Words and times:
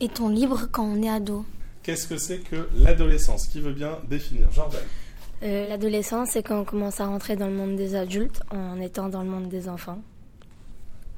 Est-on 0.00 0.28
libre 0.28 0.68
quand 0.70 0.84
on 0.84 1.02
est 1.02 1.08
ado 1.08 1.44
Qu'est-ce 1.82 2.06
que 2.06 2.18
c'est 2.18 2.38
que 2.38 2.68
l'adolescence? 2.76 3.46
Qui 3.46 3.60
veut 3.60 3.72
bien 3.72 3.98
définir? 4.08 4.50
Jordan 4.52 4.80
Euh, 5.42 5.68
L'adolescence, 5.68 6.30
c'est 6.32 6.42
quand 6.42 6.60
on 6.60 6.64
commence 6.64 7.00
à 7.00 7.06
rentrer 7.06 7.36
dans 7.36 7.46
le 7.46 7.54
monde 7.54 7.76
des 7.76 7.94
adultes 7.94 8.42
en 8.50 8.80
étant 8.80 9.08
dans 9.08 9.22
le 9.22 9.28
monde 9.28 9.48
des 9.48 9.68
enfants. 9.68 10.00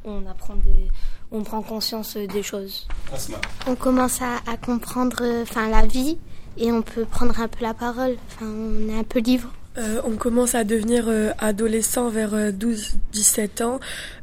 On 0.05 0.27
apprend 0.27 0.55
des... 0.57 0.89
On 1.33 1.43
prend 1.43 1.63
conscience 1.63 2.17
euh, 2.17 2.27
des 2.27 2.43
choses. 2.43 2.87
Asma. 3.13 3.39
On 3.67 3.75
commence 3.77 4.21
à, 4.23 4.37
à 4.47 4.57
comprendre 4.57 5.19
euh, 5.23 5.43
enfin, 5.43 5.69
la 5.69 5.87
vie 5.87 6.19
et 6.57 6.73
on 6.73 6.83
peut 6.83 7.05
prendre 7.05 7.39
un 7.41 7.49
peu 7.49 7.63
la 7.63 7.75
parole. 7.75 8.17
Enfin, 8.29 8.47
on 8.47 8.89
est 8.89 8.99
un 8.99 9.05
peu 9.05 9.21
libre. 9.21 9.53
Euh, 9.79 10.01
on 10.05 10.17
commence 10.17 10.55
à 10.55 10.65
devenir 10.65 11.05
euh, 11.09 11.31
adolescent 11.39 12.09
vers 12.09 12.35
12-17 12.53 13.63
ans 13.63 13.81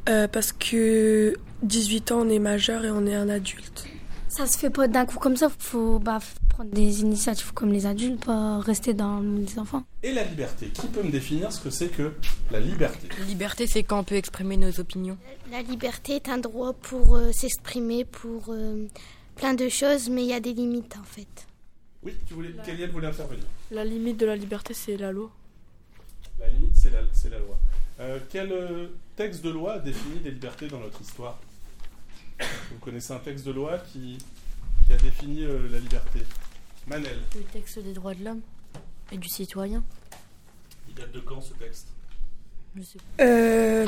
euh, 0.10 0.28
parce 0.28 0.52
que 0.52 1.36
18 1.64 2.12
ans 2.12 2.20
on 2.26 2.30
est 2.30 2.40
majeur 2.40 2.84
et 2.84 2.92
on 2.92 3.06
est 3.06 3.16
un 3.16 3.30
adulte. 3.30 3.86
Ça 4.38 4.46
se 4.46 4.56
fait 4.60 4.70
pas 4.70 4.88
d'un 4.88 5.08
coup 5.08 5.18
comme 5.18 5.36
ça. 5.36 5.50
Faut 5.58 5.98
bah, 5.98 6.20
faut 6.20 6.38
prendre 6.48 6.70
des 6.70 7.02
initiatives 7.02 7.54
comme 7.56 7.74
les 7.74 7.88
adultes, 7.88 8.24
pas 8.24 8.60
rester 8.60 8.94
dans 8.94 9.20
le 9.20 9.26
monde 9.26 9.46
des 9.46 9.58
enfants. 9.58 9.84
Et 10.04 10.14
la 10.14 10.24
liberté 10.26 10.68
Qui 10.68 10.86
peut 10.86 11.02
me 11.02 11.10
définir 11.10 11.52
ce 11.52 11.60
que 11.60 11.72
c'est 11.72 11.88
que 11.88 12.14
la 12.52 12.60
liberté? 12.60 13.08
La 13.18 13.26
liberté, 13.26 13.66
c'est 13.66 13.82
quand 13.82 13.98
on 13.98 14.04
peut 14.04 14.14
exprimer 14.14 14.56
nos 14.58 14.80
opinions. 14.80 15.18
La 15.52 15.64
liberté 15.64 16.18
est 16.18 16.30
un 16.30 16.38
droit 16.38 16.74
pour 16.74 17.16
euh, 17.16 17.32
s'exprimer, 17.32 18.06
pour 18.06 18.50
euh, 18.50 18.86
plein 19.38 19.56
de 19.56 19.70
choses, 19.70 20.08
mais 20.08 20.22
il 20.22 20.30
y 20.30 20.34
a 20.34 20.40
des 20.40 20.54
limites 20.54 20.96
en 21.02 21.04
fait. 21.04 21.48
Oui, 22.04 22.14
tu 22.28 22.36
voulais, 22.36 22.54
Kéliel 22.64 22.92
voulait 22.92 23.08
intervenir. 23.08 23.44
La 23.72 23.86
limite 23.86 24.20
de 24.20 24.28
la 24.28 24.36
liberté 24.36 24.76
c'est 24.76 24.98
la 24.98 25.12
loi. 25.12 25.32
La 26.40 26.48
limite, 26.50 26.76
c'est 26.76 26.92
la, 26.92 27.02
la 27.02 27.40
loi. 27.40 27.58
Euh, 28.02 28.20
quel 28.30 28.54
texte 29.16 29.44
de 29.44 29.50
loi 29.50 29.80
définit 29.80 30.20
les 30.24 30.30
libertés 30.30 30.68
dans 30.68 30.80
notre 30.80 31.02
histoire? 31.02 31.40
Vous 32.40 32.78
connaissez 32.82 33.14
un 33.14 33.20
texte 33.20 33.46
de 33.46 33.52
loi 33.52 33.78
qui, 33.92 34.18
qui 34.88 34.94
a 34.94 34.98
défini 34.98 35.44
euh, 35.44 35.68
la 35.72 35.80
liberté 35.80 36.20
Manel, 36.88 37.18
Le 37.36 37.42
texte 37.42 37.80
des 37.80 37.94
droits 37.94 38.14
de 38.14 38.24
l'homme 38.24 38.42
et 39.12 39.18
du 39.18 39.28
citoyen. 39.28 39.84
il 40.88 40.96
date 40.96 41.12
de 41.12 41.20
quand 41.20 41.42
ce 41.42 41.54
texte? 41.54 41.88
Je 42.76 42.82
sais 42.84 43.00
Euh, 43.22 43.88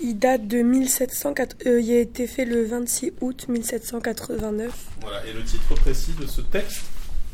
il 0.00 0.18
date 0.18 0.46
de 0.48 0.62
1704. 0.62 1.56
euh, 1.66 1.80
il 1.80 1.90
a 1.92 2.00
été 2.00 2.26
fait 2.26 2.44
le 2.44 2.64
26 2.64 3.12
août 3.20 3.46
1789. 3.48 4.86
Voilà, 5.00 5.24
et 5.26 5.32
le 5.32 5.44
titre 5.44 5.74
précis 5.76 6.12
de 6.20 6.26
ce 6.26 6.40
texte 6.40 6.82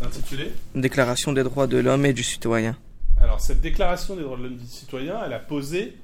intitulé? 0.03 0.53
Déclaration 0.75 1.33
des 1.33 1.43
droits 1.45 1.67
de 1.67 1.79
l'homme 1.79 2.05
et 2.07 2.13
du 2.13 2.23
citoyen. 2.23 2.77
Alors, 3.21 3.41
cette 3.41 3.61
déclaration 3.61 4.17
des 4.17 4.23
droits 4.23 4.37
de 4.37 4.43
l'homme 4.43 4.55
et 4.55 4.57
du 4.57 4.67
citoyen, 4.67 5.25
elle 5.25 5.33
a 5.33 5.39
posé 5.39 5.97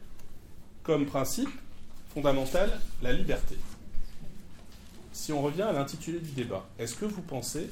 comme 0.85 1.05
principe 1.05 1.51
fondamental 2.15 2.71
la 3.03 3.13
liberté. 3.13 3.57
Si 5.19 5.33
on 5.33 5.43
revient 5.43 5.63
à 5.63 5.73
l'intitulé 5.73 6.21
du 6.21 6.31
débat, 6.31 6.65
est-ce 6.79 6.95
que 6.95 7.05
vous 7.05 7.23
pensez 7.23 7.69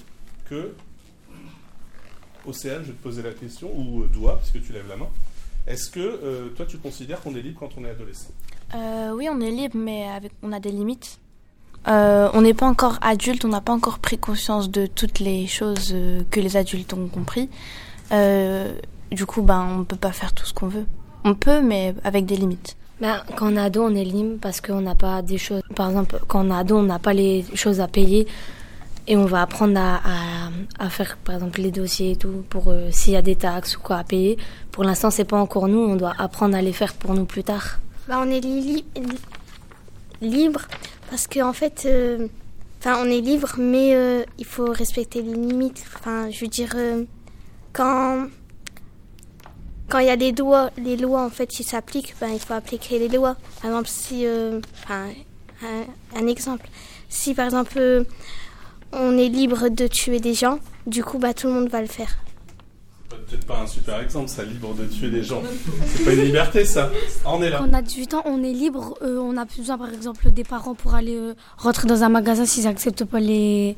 que, 0.50 0.74
Océane, 2.44 2.82
je 2.82 2.88
vais 2.88 2.92
te 2.94 3.02
poser 3.04 3.22
la 3.22 3.30
question, 3.30 3.70
ou 3.72 4.02
euh, 4.02 4.08
Doua, 4.08 4.38
puisque 4.38 4.66
tu 4.66 4.72
lèves 4.72 4.88
la 4.88 4.96
main, 4.96 5.06
est-ce 5.68 5.88
que 5.88 6.00
euh, 6.00 6.48
toi 6.56 6.66
tu 6.66 6.76
considères 6.78 7.20
qu'on 7.20 7.36
est 7.36 7.42
libre 7.42 7.60
quand 7.60 7.70
on 7.78 7.84
est 7.84 7.90
adolescent? 7.90 8.32
Euh, 8.74 9.12
oui, 9.14 9.28
on 9.30 9.40
est 9.40 9.52
libre, 9.52 9.76
mais 9.76 10.08
on 10.42 10.50
a 10.52 10.58
des 10.58 10.72
limites. 10.72 11.20
On 11.86 12.40
n'est 12.42 12.52
pas 12.52 12.66
encore 12.66 12.98
adulte, 13.00 13.44
on 13.44 13.48
n'a 13.48 13.60
pas 13.60 13.72
encore 13.72 14.00
pris 14.00 14.18
conscience 14.18 14.68
de 14.68 14.86
toutes 14.86 15.20
les 15.20 15.46
choses 15.46 15.94
que 16.32 16.40
les 16.40 16.56
adultes 16.56 16.92
ont 16.94 17.06
compris. 17.06 17.48
Du 18.10 19.24
coup, 19.24 19.42
ben, 19.42 19.78
on 19.78 19.84
peut 19.84 19.94
pas 19.94 20.10
faire 20.10 20.32
tout 20.32 20.46
ce 20.46 20.52
qu'on 20.52 20.66
veut. 20.66 20.86
On 21.22 21.36
peut, 21.36 21.62
mais 21.62 21.94
avec 22.02 22.26
des 22.26 22.36
limites. 22.36 22.76
Bah, 23.00 23.24
quand 23.36 23.52
on 23.52 23.56
est 23.56 23.60
ado, 23.60 23.82
on 23.84 23.94
est 23.94 24.04
libre 24.04 24.38
parce 24.40 24.60
qu'on 24.60 24.80
n'a 24.80 24.94
pas 24.94 25.20
des 25.22 25.36
choses. 25.38 25.62
Par 25.74 25.88
exemple, 25.90 26.18
quand 26.28 26.46
on 26.46 26.50
est 26.50 26.58
ado, 26.58 26.78
on 26.78 26.82
n'a 26.84 26.98
pas 26.98 27.12
les 27.12 27.44
choses 27.54 27.80
à 27.80 27.88
payer 27.88 28.26
et 29.06 29.16
on 29.16 29.26
va 29.26 29.42
apprendre 29.42 29.78
à, 29.78 30.88
faire, 30.90 31.16
par 31.22 31.34
exemple, 31.34 31.60
les 31.60 31.70
dossiers 31.70 32.12
et 32.12 32.16
tout 32.16 32.42
pour 32.48 32.68
euh, 32.68 32.88
s'il 32.90 33.12
y 33.12 33.16
a 33.16 33.22
des 33.22 33.36
taxes 33.36 33.76
ou 33.76 33.80
quoi 33.80 33.96
à 33.98 34.04
payer. 34.04 34.38
Pour 34.72 34.82
l'instant, 34.82 35.10
c'est 35.10 35.24
pas 35.26 35.36
encore 35.36 35.68
nous. 35.68 35.78
On 35.78 35.96
doit 35.96 36.14
apprendre 36.18 36.56
à 36.56 36.62
les 36.62 36.72
faire 36.72 36.94
pour 36.94 37.12
nous 37.14 37.26
plus 37.26 37.44
tard. 37.44 37.78
Bah, 38.08 38.18
on 38.24 38.30
est 38.30 38.40
li- 38.40 38.84
li- 38.96 39.08
libre 40.22 40.62
parce 41.10 41.26
qu'en 41.26 41.50
en 41.50 41.52
fait, 41.52 41.82
euh, 41.86 42.26
on 42.86 43.04
est 43.04 43.20
libre, 43.20 43.54
mais 43.58 43.94
euh, 43.94 44.22
il 44.38 44.44
faut 44.46 44.70
respecter 44.72 45.20
les 45.22 45.34
limites. 45.34 45.84
Enfin, 45.96 46.30
je 46.30 46.40
veux 46.40 46.46
dire, 46.50 46.72
euh, 46.76 47.04
quand 47.72 48.26
quand 49.88 49.98
il 50.00 50.06
y 50.06 50.10
a 50.10 50.16
des 50.16 50.32
lois, 50.32 50.70
les 50.76 50.96
lois 50.96 51.22
en 51.24 51.30
fait 51.30 51.46
qui 51.46 51.62
s'appliquent, 51.64 52.14
ben, 52.20 52.28
il 52.32 52.40
faut 52.40 52.54
appliquer 52.54 52.98
les 52.98 53.08
lois. 53.08 53.36
Par 53.62 53.70
exemple, 53.70 53.88
si, 53.88 54.26
euh, 54.26 54.60
enfin, 54.82 55.06
un, 55.62 56.18
un 56.20 56.26
exemple, 56.26 56.68
si 57.08 57.34
par 57.34 57.44
exemple 57.44 57.74
euh, 57.78 58.04
on 58.92 59.16
est 59.18 59.28
libre 59.28 59.68
de 59.68 59.86
tuer 59.86 60.20
des 60.20 60.34
gens, 60.34 60.58
du 60.86 61.04
coup, 61.04 61.18
bah, 61.18 61.34
tout 61.34 61.46
le 61.48 61.52
monde 61.52 61.68
va 61.68 61.80
le 61.80 61.86
faire. 61.86 62.16
Peut-être 63.08 63.46
pas 63.46 63.60
un 63.60 63.66
super 63.66 64.00
exemple, 64.00 64.28
ça, 64.28 64.44
libre 64.44 64.72
de 64.74 64.86
tuer 64.86 65.10
des 65.10 65.22
gens. 65.22 65.42
C'est 65.86 66.04
pas 66.04 66.12
une 66.12 66.22
liberté, 66.22 66.64
ça. 66.64 66.90
On 67.24 67.42
est 67.42 67.50
là. 67.50 67.58
Quand 67.58 67.68
on 67.68 67.72
a 67.72 67.82
18 67.82 68.14
ans, 68.14 68.22
on 68.24 68.42
est 68.44 68.52
libre. 68.52 68.96
euh, 69.02 69.18
on 69.18 69.32
n'a 69.32 69.46
plus 69.46 69.60
besoin, 69.60 69.78
par 69.78 69.92
exemple, 69.92 70.30
des 70.30 70.44
parents 70.44 70.74
pour 70.74 70.94
aller 70.94 71.16
euh, 71.16 71.34
rentrer 71.56 71.88
dans 71.88 72.02
un 72.04 72.08
magasin 72.08 72.44
s'ils 72.46 72.64
n'acceptent 72.64 73.04
pas 73.04 73.18
les, 73.18 73.76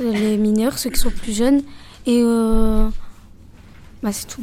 les 0.00 0.36
mineurs, 0.36 0.78
ceux 0.78 0.90
qui 0.90 1.00
sont 1.00 1.10
plus 1.10 1.32
jeunes. 1.34 1.62
Et 2.06 2.20
euh, 2.22 2.88
bah, 4.02 4.12
c'est 4.12 4.26
tout. 4.26 4.42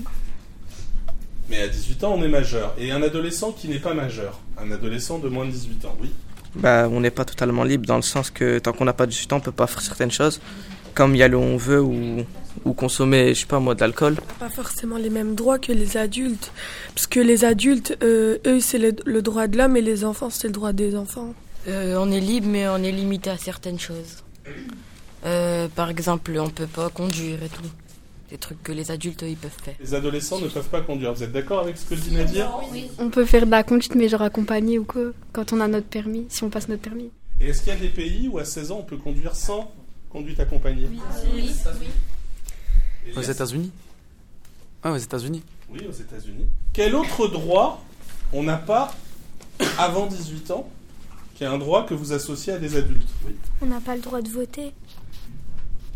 Mais 1.52 1.62
à 1.62 1.68
18 1.68 2.06
ans, 2.06 2.16
on 2.18 2.24
est 2.24 2.30
majeur. 2.30 2.74
Et 2.78 2.92
un 2.92 3.04
adolescent 3.04 3.52
qui 3.52 3.68
n'est 3.68 3.80
pas 3.80 3.94
majeur, 3.94 4.40
un 4.58 4.72
adolescent 4.72 5.20
de 5.20 5.28
moins 5.28 5.46
de 5.46 5.52
18 5.52 5.86
ans, 5.86 5.98
oui. 6.02 6.10
Bah, 6.56 6.88
on 6.90 7.02
n'est 7.02 7.12
pas 7.12 7.26
totalement 7.26 7.66
libre 7.66 7.86
dans 7.86 7.98
le 7.98 8.02
sens 8.02 8.30
que 8.32 8.58
tant 8.60 8.72
qu'on 8.72 8.86
n'a 8.86 8.94
pas 8.94 9.06
18 9.06 9.34
ans, 9.34 9.38
on 9.38 9.42
peut 9.42 9.52
pas 9.52 9.68
faire 9.68 9.82
certaines 9.82 10.12
choses, 10.12 10.40
comme 10.96 11.14
y 11.14 11.22
aller 11.24 11.36
où 11.36 11.42
on 11.42 11.58
veut 11.58 11.82
ou, 11.82 12.26
ou 12.64 12.74
consommer, 12.74 13.34
je 13.34 13.42
sais 13.42 13.46
pas 13.48 13.60
moi, 13.60 13.76
de 13.76 13.82
l'alcool. 13.82 14.16
Pas 14.40 14.50
forcément 14.50 14.96
les 14.96 15.10
mêmes 15.10 15.36
droits 15.36 15.60
que 15.60 15.74
les 15.74 15.98
adultes. 15.98 16.54
Parce 16.96 17.08
que 17.08 17.20
les 17.20 17.44
adultes, 17.44 17.98
euh, 18.02 18.38
eux, 18.48 18.62
c'est 18.62 18.78
le, 18.80 18.96
le 19.06 19.22
droit 19.22 19.48
de 19.48 19.58
l'homme 19.58 19.76
et 19.76 19.82
les 19.82 20.06
enfants, 20.06 20.30
c'est 20.30 20.48
le 20.48 20.54
droit 20.54 20.72
des 20.72 20.96
enfants. 20.96 21.34
Euh, 21.68 21.98
on 22.00 22.10
est 22.14 22.22
libre, 22.22 22.48
mais 22.50 22.66
on 22.70 22.78
est 22.78 22.94
limité 22.94 23.30
à 23.30 23.38
certaines 23.38 23.80
choses. 23.80 24.24
Euh, 25.26 25.68
par 25.76 25.90
exemple, 25.90 26.32
on 26.40 26.50
peut 26.50 26.66
pas 26.66 26.90
conduire 26.90 27.44
et 27.44 27.50
tout. 27.50 27.70
Des 28.32 28.38
trucs 28.38 28.64
que 28.64 28.72
les 28.72 28.92
adultes, 28.92 29.26
ils 29.28 29.36
peuvent 29.36 29.52
faire. 29.62 29.76
Les 29.82 29.94
adolescents 29.94 30.40
ne 30.40 30.48
peuvent 30.48 30.70
pas 30.70 30.80
conduire. 30.80 31.14
Vous 31.14 31.22
êtes 31.22 31.34
d'accord 31.34 31.60
avec 31.60 31.76
ce 31.78 31.84
que 31.86 31.96
dit 31.96 32.12
Nadir 32.12 32.50
On 32.98 33.10
peut 33.10 33.26
faire 33.26 33.46
de 33.46 33.52
la 33.52 33.62
conduite, 33.64 33.94
mais 33.96 34.08
genre 34.08 34.22
accompagné 34.22 34.80
ou 34.80 34.86
quoi, 34.86 35.12
quand 35.34 35.52
on 35.52 35.60
a 35.60 35.68
notre 35.68 35.88
permis, 35.88 36.28
si 36.30 36.42
on 36.46 36.50
passe 36.50 36.70
notre 36.70 36.82
permis. 36.82 37.12
Et 37.42 37.50
est-ce 37.50 37.60
qu'il 37.64 37.74
y 37.74 37.76
a 37.76 37.80
des 37.80 37.90
pays 37.90 38.30
où 38.30 38.38
à 38.40 38.46
16 38.46 38.72
ans 38.72 38.78
on 38.80 38.84
peut 38.84 38.96
conduire 38.96 39.36
sans 39.36 39.70
conduite 40.10 40.40
accompagnée 40.40 40.88
Oui. 41.34 41.52
Aux 43.18 43.22
États-Unis 43.22 43.72
Ah, 44.82 44.94
aux 44.94 44.98
États-Unis. 44.98 45.44
Oui, 45.70 45.82
aux 45.90 45.92
États-Unis. 45.92 46.48
Quel 46.72 46.96
autre 46.96 47.28
droit 47.28 47.84
on 48.32 48.44
n'a 48.44 48.56
pas 48.58 48.96
avant 49.78 50.08
18 50.08 50.52
ans 50.52 50.70
qui 51.36 51.44
est 51.44 51.48
un 51.48 51.58
droit 51.58 51.86
que 51.86 51.94
vous 51.94 52.14
associez 52.14 52.54
à 52.54 52.60
des 52.60 52.78
adultes? 52.78 53.10
Oui. 53.28 53.34
On 53.62 53.66
n'a 53.66 53.82
pas 53.82 53.96
le 53.98 54.02
droit 54.02 54.22
de 54.22 54.30
voter. 54.30 54.72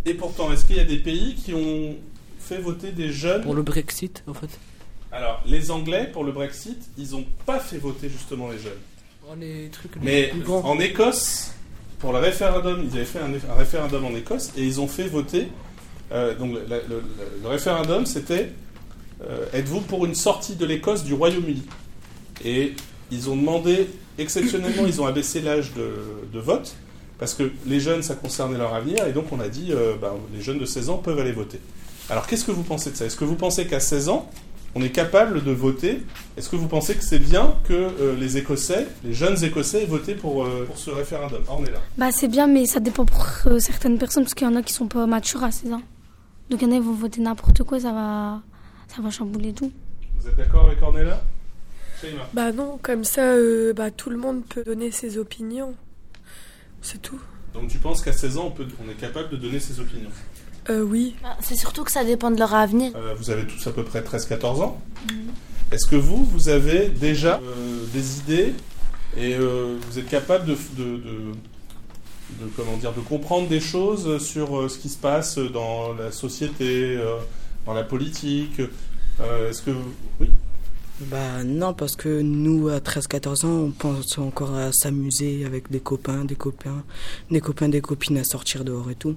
Et 0.03 0.13
pourtant, 0.15 0.51
est-ce 0.51 0.65
qu'il 0.65 0.75
y 0.75 0.81
a 0.81 0.85
des 0.85 0.97
pays 0.97 1.35
qui 1.35 1.53
ont 1.53 1.95
fait 2.45 2.57
voter 2.59 2.91
des 2.91 3.11
jeunes 3.11 3.41
Pour 3.41 3.55
le 3.55 3.63
Brexit, 3.63 4.23
en 4.27 4.33
fait. 4.33 4.49
Alors, 5.11 5.41
les 5.45 5.71
Anglais, 5.71 6.09
pour 6.11 6.23
le 6.23 6.31
Brexit, 6.31 6.77
ils 6.97 7.11
n'ont 7.11 7.25
pas 7.45 7.59
fait 7.59 7.77
voter 7.77 8.09
justement 8.09 8.49
les 8.51 8.59
jeunes. 8.59 9.37
les 9.39 9.69
trucs 9.69 9.95
Mais 10.01 10.31
en 10.63 10.79
Écosse, 10.79 11.51
pour 11.99 12.11
le 12.13 12.19
référendum, 12.19 12.83
ils 12.89 12.95
avaient 12.97 13.05
fait 13.05 13.19
un, 13.19 13.31
un 13.51 13.55
référendum 13.55 14.05
en 14.05 14.15
Écosse 14.15 14.51
et 14.57 14.63
ils 14.63 14.79
ont 14.81 14.87
fait 14.87 15.07
voter. 15.07 15.47
euh, 16.11 16.35
donc, 16.35 16.53
le, 16.53 16.59
le- 16.69 16.83
le- 16.89 17.03
le 17.43 17.47
référendum, 17.47 18.05
c'était 18.05 18.51
euh, 19.27 19.45
êtes-vous 19.53 19.81
pour 19.81 20.05
une 20.05 20.15
sortie 20.15 20.55
de 20.55 20.65
l'Écosse 20.65 21.03
du 21.03 21.13
Royaume-Uni? 21.13 21.63
Et 22.43 22.73
ils 23.11 23.29
ont 23.29 23.35
demandé, 23.37 23.87
exceptionnellement, 24.17 24.85
ils 24.85 24.99
ont 25.01 25.05
abaissé 25.05 25.39
l'âge 25.41 25.71
de, 25.73 25.93
de 26.33 26.39
vote 26.39 26.75
parce 27.17 27.33
que 27.33 27.49
les 27.65 27.79
jeunes, 27.79 28.03
ça 28.03 28.15
concernait 28.15 28.57
leur 28.57 28.73
avenir 28.73 29.07
et 29.07 29.13
donc 29.13 29.31
on 29.31 29.39
a 29.39 29.47
dit 29.47 29.69
euh, 29.71 29.93
ben, 29.99 30.11
les 30.35 30.41
jeunes 30.41 30.59
de 30.59 30.65
16 30.65 30.89
ans 30.89 30.97
peuvent 30.97 31.17
aller 31.19 31.31
voter. 31.31 31.59
Alors, 32.09 32.27
qu'est-ce 32.27 32.45
que 32.45 32.51
vous 32.51 32.63
pensez 32.63 32.91
de 32.91 32.95
ça? 32.95 33.05
Est-ce 33.05 33.15
que 33.15 33.25
vous 33.25 33.35
pensez 33.35 33.65
qu'à 33.65 33.79
16 33.79 34.09
ans, 34.09 34.29
on 34.75 34.81
est 34.81 34.91
capable 34.91 35.43
de 35.43 35.51
voter? 35.51 36.03
Est-ce 36.37 36.49
que 36.49 36.55
vous 36.55 36.67
pensez 36.67 36.95
que 36.95 37.03
c'est 37.03 37.19
bien 37.19 37.55
que 37.67 37.73
euh, 37.73 38.15
les 38.15 38.37
Écossais, 38.37 38.87
les 39.03 39.13
jeunes 39.13 39.43
Écossais, 39.43 39.83
aient 39.83 39.87
voté 39.87 40.13
pour, 40.13 40.43
euh, 40.45 40.65
pour 40.67 40.77
ce 40.77 40.91
référendum? 40.91 41.41
Ah, 41.47 41.53
On 41.57 41.65
est 41.65 41.71
là. 41.71 41.79
Bah, 41.97 42.11
c'est 42.11 42.27
bien, 42.27 42.45
mais 42.47 42.65
ça 42.67 42.79
dépend 42.79 43.05
pour 43.05 43.25
euh, 43.47 43.59
certaines 43.59 43.97
personnes, 43.97 44.23
parce 44.23 44.35
qu'il 44.35 44.47
y 44.47 44.49
en 44.49 44.55
a 44.55 44.61
qui 44.61 44.73
sont 44.73 44.87
pas 44.87 45.07
matures 45.07 45.43
à 45.43 45.51
16 45.51 45.73
ans. 45.73 45.81
Donc, 46.49 46.61
il 46.61 46.67
y 46.67 46.71
en 46.71 46.75
a 46.75 46.79
qui 46.79 46.85
vont 46.85 46.93
voter 46.93 47.21
n'importe 47.21 47.63
quoi, 47.63 47.79
ça 47.79 47.91
va, 47.91 48.41
ça 48.95 49.01
va 49.01 49.09
chambouler 49.09 49.53
tout. 49.53 49.71
Vous 50.19 50.27
êtes 50.29 50.35
d'accord 50.37 50.65
avec 50.67 50.81
Ornella? 50.83 51.23
Shaima 51.99 52.29
Bah 52.33 52.51
non, 52.51 52.77
comme 52.83 53.03
ça, 53.03 53.21
euh, 53.21 53.73
bah, 53.73 53.89
tout 53.89 54.11
le 54.11 54.17
monde 54.17 54.43
peut 54.47 54.63
donner 54.63 54.91
ses 54.91 55.17
opinions. 55.17 55.73
C'est 56.83 57.01
tout. 57.01 57.19
Donc 57.55 57.69
tu 57.69 57.79
penses 57.79 58.01
qu'à 58.03 58.11
16 58.13 58.37
ans, 58.37 58.47
on, 58.47 58.51
peut, 58.51 58.67
on 58.85 58.91
est 58.91 58.95
capable 58.95 59.29
de 59.29 59.37
donner 59.37 59.59
ses 59.59 59.79
opinions? 59.79 60.09
Euh, 60.69 60.81
oui. 60.81 61.15
Ah, 61.23 61.37
C'est 61.41 61.55
surtout 61.55 61.83
que 61.83 61.91
ça 61.91 62.03
dépend 62.03 62.31
de 62.31 62.37
leur 62.39 62.53
avenir. 62.53 62.91
Euh, 62.95 63.13
Vous 63.17 63.29
avez 63.29 63.45
tous 63.45 63.65
à 63.67 63.71
peu 63.71 63.83
près 63.83 64.01
13-14 64.01 64.61
ans. 64.63 64.81
Est-ce 65.71 65.87
que 65.87 65.95
vous, 65.95 66.23
vous 66.25 66.49
avez 66.49 66.89
déjà 66.89 67.39
euh, 67.43 67.83
des 67.93 68.19
idées 68.19 68.53
et 69.17 69.35
euh, 69.35 69.77
vous 69.89 69.99
êtes 69.99 70.07
capable 70.09 70.45
de, 70.45 70.53
de, 70.77 70.83
de- 70.97 71.31
de 72.41 72.49
comment 72.55 72.75
dire, 72.77 72.91
de 72.91 73.01
comprendre 73.01 73.47
des 73.47 73.59
choses 73.59 74.21
sur 74.23 74.57
euh, 74.59 74.67
ce 74.67 74.79
qui 74.79 74.89
se 74.89 74.97
passe 74.97 75.37
dans 75.37 75.93
la 75.93 76.11
société, 76.11 76.97
euh, 76.97 77.17
dans 77.65 77.73
la 77.73 77.83
politique? 77.83 78.59
Euh, 79.21 79.49
Est-ce 79.49 79.61
que 79.61 79.71
vous- 79.71 79.93
oui, 80.19 80.29
Bah 81.01 81.43
non, 81.43 81.73
parce 81.73 81.95
que 81.95 82.21
nous, 82.21 82.67
à 82.69 82.79
13-14 82.79 83.45
ans, 83.45 83.49
on 83.67 83.71
pense 83.71 84.17
encore 84.17 84.55
à 84.55 84.71
s'amuser 84.71 85.45
avec 85.45 85.69
des 85.71 85.79
copains, 85.79 86.25
des 86.25 86.35
copains, 86.35 86.83
des 87.31 87.41
copains, 87.41 87.69
des 87.69 87.81
copines 87.81 88.17
à 88.17 88.23
sortir 88.23 88.63
dehors 88.65 88.89
et 88.89 88.95
tout. 88.95 89.15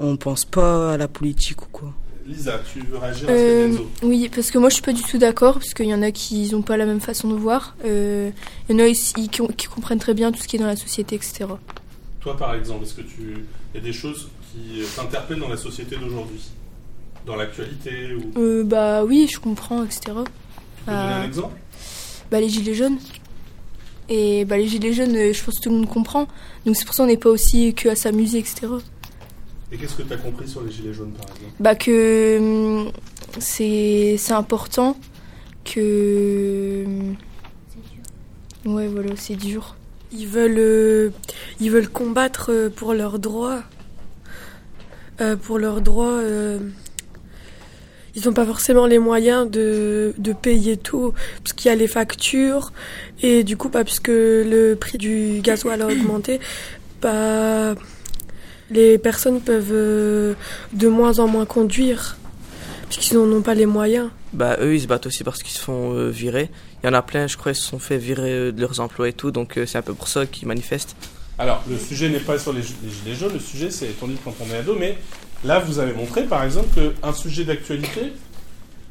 On 0.00 0.16
pense 0.16 0.44
pas 0.44 0.92
à 0.94 0.96
la 0.96 1.08
politique 1.08 1.62
ou 1.62 1.68
quoi. 1.72 1.92
Lisa, 2.26 2.60
tu 2.72 2.80
veux 2.80 2.98
réagir 2.98 3.28
à 3.28 3.32
ce 3.32 3.36
que 3.36 3.82
Euh, 3.82 3.84
oui, 4.02 4.30
parce 4.34 4.50
que 4.50 4.58
moi 4.58 4.68
je 4.68 4.74
suis 4.74 4.82
pas 4.82 4.92
du 4.92 5.02
tout 5.02 5.16
d'accord, 5.18 5.54
parce 5.54 5.72
qu'il 5.72 5.86
y 5.86 5.94
en 5.94 6.02
a 6.02 6.10
qui 6.10 6.50
n'ont 6.52 6.62
pas 6.62 6.76
la 6.76 6.84
même 6.84 7.00
façon 7.00 7.28
de 7.28 7.34
voir. 7.34 7.74
Euh, 7.84 8.30
il 8.68 8.76
y 8.76 8.80
en 8.80 8.84
a 8.84 8.86
ici 8.86 9.28
qui, 9.28 9.66
comprennent 9.68 9.98
très 9.98 10.12
bien 10.14 10.30
tout 10.30 10.40
ce 10.40 10.46
qui 10.46 10.56
est 10.56 10.58
dans 10.58 10.66
la 10.66 10.76
société, 10.76 11.16
etc. 11.16 11.46
Toi, 12.20 12.36
par 12.36 12.54
exemple, 12.54 12.84
est-ce 12.84 12.94
que 12.94 13.00
tu 13.02 13.44
il 13.74 13.80
y 13.80 13.82
a 13.82 13.86
des 13.86 13.92
choses 13.92 14.28
qui 14.52 14.82
t'interpellent 14.94 15.40
dans 15.40 15.48
la 15.48 15.56
société 15.56 15.96
d'aujourd'hui, 15.96 16.40
dans 17.26 17.36
l'actualité 17.36 18.14
ou? 18.14 18.38
Euh, 18.38 18.62
bah 18.64 19.04
oui, 19.04 19.26
je 19.32 19.38
comprends, 19.40 19.82
etc. 19.84 20.00
tu 20.04 20.10
peux 20.12 20.14
donner 20.92 20.98
Euh, 20.98 21.22
un 21.22 21.24
exemple? 21.24 21.54
Bah 22.30 22.40
les 22.40 22.48
gilets 22.50 22.74
jaunes. 22.74 22.98
Et 24.10 24.44
bah 24.44 24.58
les 24.58 24.68
gilets 24.68 24.92
jaunes, 24.92 25.14
je 25.32 25.44
pense 25.44 25.56
que 25.58 25.62
tout 25.62 25.70
le 25.70 25.76
monde 25.76 25.88
comprend. 25.88 26.28
Donc 26.66 26.76
c'est 26.76 26.84
pour 26.84 26.94
ça 26.94 27.04
qu'on 27.04 27.08
n'est 27.08 27.16
pas 27.16 27.30
aussi 27.30 27.72
que 27.74 27.88
à 27.88 27.94
s'amuser, 27.96 28.38
etc. 28.38 28.66
Et 29.70 29.76
qu'est-ce 29.76 29.94
que 29.96 30.02
tu 30.02 30.12
as 30.12 30.16
compris 30.16 30.48
sur 30.48 30.62
les 30.62 30.70
gilets 30.70 30.94
jaunes, 30.94 31.12
par 31.12 31.26
exemple? 31.26 31.52
Bah 31.60 31.74
que 31.74 32.38
hum, 32.38 32.92
c'est 33.38 34.16
c'est 34.18 34.32
important 34.32 34.96
que 35.64 36.84
hum, 36.86 37.16
ouais 38.74 38.86
voilà 38.88 39.10
c'est 39.16 39.36
dur. 39.36 39.76
Ils 40.10 40.26
veulent, 40.26 40.58
euh, 40.58 41.10
ils 41.60 41.70
veulent 41.70 41.90
combattre 41.90 42.50
euh, 42.50 42.70
pour 42.70 42.94
leurs 42.94 43.18
droits. 43.18 43.62
Euh, 45.20 45.36
pour 45.36 45.58
leurs 45.58 45.80
droits, 45.80 46.12
euh, 46.12 46.60
ils 48.14 48.24
n'ont 48.24 48.32
pas 48.32 48.46
forcément 48.46 48.86
les 48.86 49.00
moyens 49.00 49.50
de, 49.50 50.14
de 50.16 50.32
payer 50.32 50.76
tout, 50.76 51.12
parce 51.42 51.52
qu'il 51.52 51.68
y 51.68 51.72
a 51.72 51.74
les 51.74 51.88
factures, 51.88 52.72
et 53.20 53.42
du 53.42 53.56
coup, 53.56 53.68
bah, 53.68 53.82
puisque 53.82 54.08
le 54.08 54.74
prix 54.74 54.96
du 54.96 55.40
gasoil 55.42 55.82
a 55.82 55.88
augmenté, 55.88 56.38
bah, 57.02 57.74
les 58.70 58.98
personnes 58.98 59.40
peuvent 59.40 59.72
euh, 59.72 60.34
de 60.72 60.88
moins 60.88 61.18
en 61.18 61.26
moins 61.26 61.46
conduire, 61.46 62.16
puisqu'ils 62.88 63.16
n'en 63.16 63.30
ont 63.36 63.42
pas 63.42 63.54
les 63.54 63.66
moyens. 63.66 64.10
Bah 64.32 64.56
eux 64.60 64.74
ils 64.74 64.82
se 64.82 64.86
battent 64.86 65.06
aussi 65.06 65.24
parce 65.24 65.42
qu'ils 65.42 65.54
se 65.54 65.60
font 65.60 65.94
euh, 65.94 66.10
virer. 66.10 66.50
Il 66.82 66.86
y 66.86 66.90
en 66.90 66.94
a 66.94 67.02
plein, 67.02 67.26
je 67.26 67.36
crois, 67.36 67.52
ils 67.52 67.56
se 67.56 67.62
sont 67.62 67.78
fait 67.78 67.98
virer 67.98 68.32
euh, 68.32 68.52
de 68.52 68.60
leurs 68.60 68.80
emplois 68.80 69.08
et 69.08 69.12
tout, 69.12 69.30
donc 69.30 69.56
euh, 69.56 69.66
c'est 69.66 69.78
un 69.78 69.82
peu 69.82 69.94
pour 69.94 70.08
ça 70.08 70.26
qu'ils 70.26 70.48
manifestent. 70.48 70.96
Alors, 71.38 71.62
le 71.68 71.78
sujet 71.78 72.08
n'est 72.08 72.18
pas 72.18 72.38
sur 72.38 72.52
les, 72.52 72.60
les 72.60 72.90
gilets 72.90 73.14
jaunes, 73.14 73.32
le 73.32 73.40
sujet 73.40 73.70
c'est 73.70 73.98
donné 74.00 74.16
quand 74.24 74.34
on 74.40 74.52
est 74.52 74.58
ado, 74.58 74.76
mais 74.78 74.98
là 75.44 75.60
vous 75.60 75.78
avez 75.78 75.92
montré 75.92 76.24
par 76.24 76.42
exemple 76.42 76.68
qu'un 76.74 77.12
sujet 77.12 77.44
d'actualité 77.44 78.12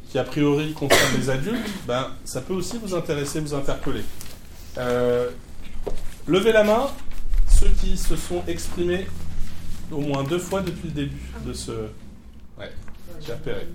qui 0.09 0.18
a 0.18 0.24
priori 0.24 0.74
concerne 0.74 1.18
les 1.19 1.29
adultes, 1.29 1.68
ben, 1.85 2.07
ça 2.24 2.41
peut 2.41 2.53
aussi 2.53 2.77
vous 2.81 2.95
intéresser, 2.95 3.41
vous 3.41 3.53
interpeller. 3.53 4.03
Euh, 4.77 5.29
levez 6.27 6.51
la 6.51 6.63
main 6.63 6.88
ceux 7.50 7.69
qui 7.81 7.97
se 7.97 8.15
sont 8.15 8.44
exprimés 8.47 9.07
au 9.92 10.00
moins 10.01 10.24
deux 10.24 10.39
fois 10.39 10.62
depuis 10.62 10.88
le 10.89 10.94
début 10.94 11.22
de 11.45 11.54
ce... 11.54 11.72
Ouais, 12.60 12.72
j'ai 13.25 13.34
repéré. 13.34 13.68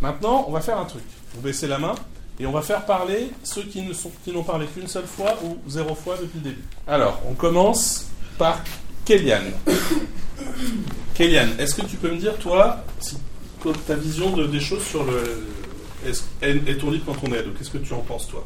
Maintenant, 0.00 0.44
on 0.48 0.52
va 0.52 0.60
faire 0.60 0.78
un 0.78 0.84
truc. 0.84 1.02
Vous 1.34 1.40
baissez 1.42 1.66
la 1.66 1.78
main 1.78 1.94
et 2.40 2.46
on 2.46 2.52
va 2.52 2.62
faire 2.62 2.84
parler 2.86 3.30
ceux 3.42 3.62
qui 3.62 3.82
ne 3.82 3.92
sont 3.92 4.10
qui 4.24 4.32
n'ont 4.32 4.42
parlé 4.42 4.66
qu'une 4.66 4.88
seule 4.88 5.06
fois 5.06 5.38
ou 5.44 5.58
zéro 5.68 5.94
fois 5.94 6.16
depuis 6.20 6.38
le 6.38 6.50
début. 6.50 6.64
Alors, 6.86 7.20
on 7.28 7.34
commence 7.34 8.06
par 8.38 8.60
Kéliane. 9.04 9.52
Kéliane, 11.14 11.50
est-ce 11.58 11.74
que 11.74 11.82
tu 11.86 11.96
peux 11.96 12.10
me 12.10 12.16
dire, 12.18 12.36
toi, 12.38 12.84
si, 13.00 13.16
ta 13.86 13.94
vision 13.94 14.30
de, 14.36 14.46
des 14.46 14.60
choses 14.60 14.82
sur 14.84 15.04
le. 15.04 15.46
Est, 16.06 16.24
est, 16.42 16.68
est 16.68 16.78
ton 16.78 16.90
livre 16.90 17.04
quand 17.06 17.28
on 17.28 17.32
est 17.32 17.38
ado? 17.38 17.50
Qu'est-ce 17.56 17.70
que 17.70 17.78
tu 17.78 17.92
en 17.92 18.00
penses, 18.00 18.26
toi? 18.28 18.44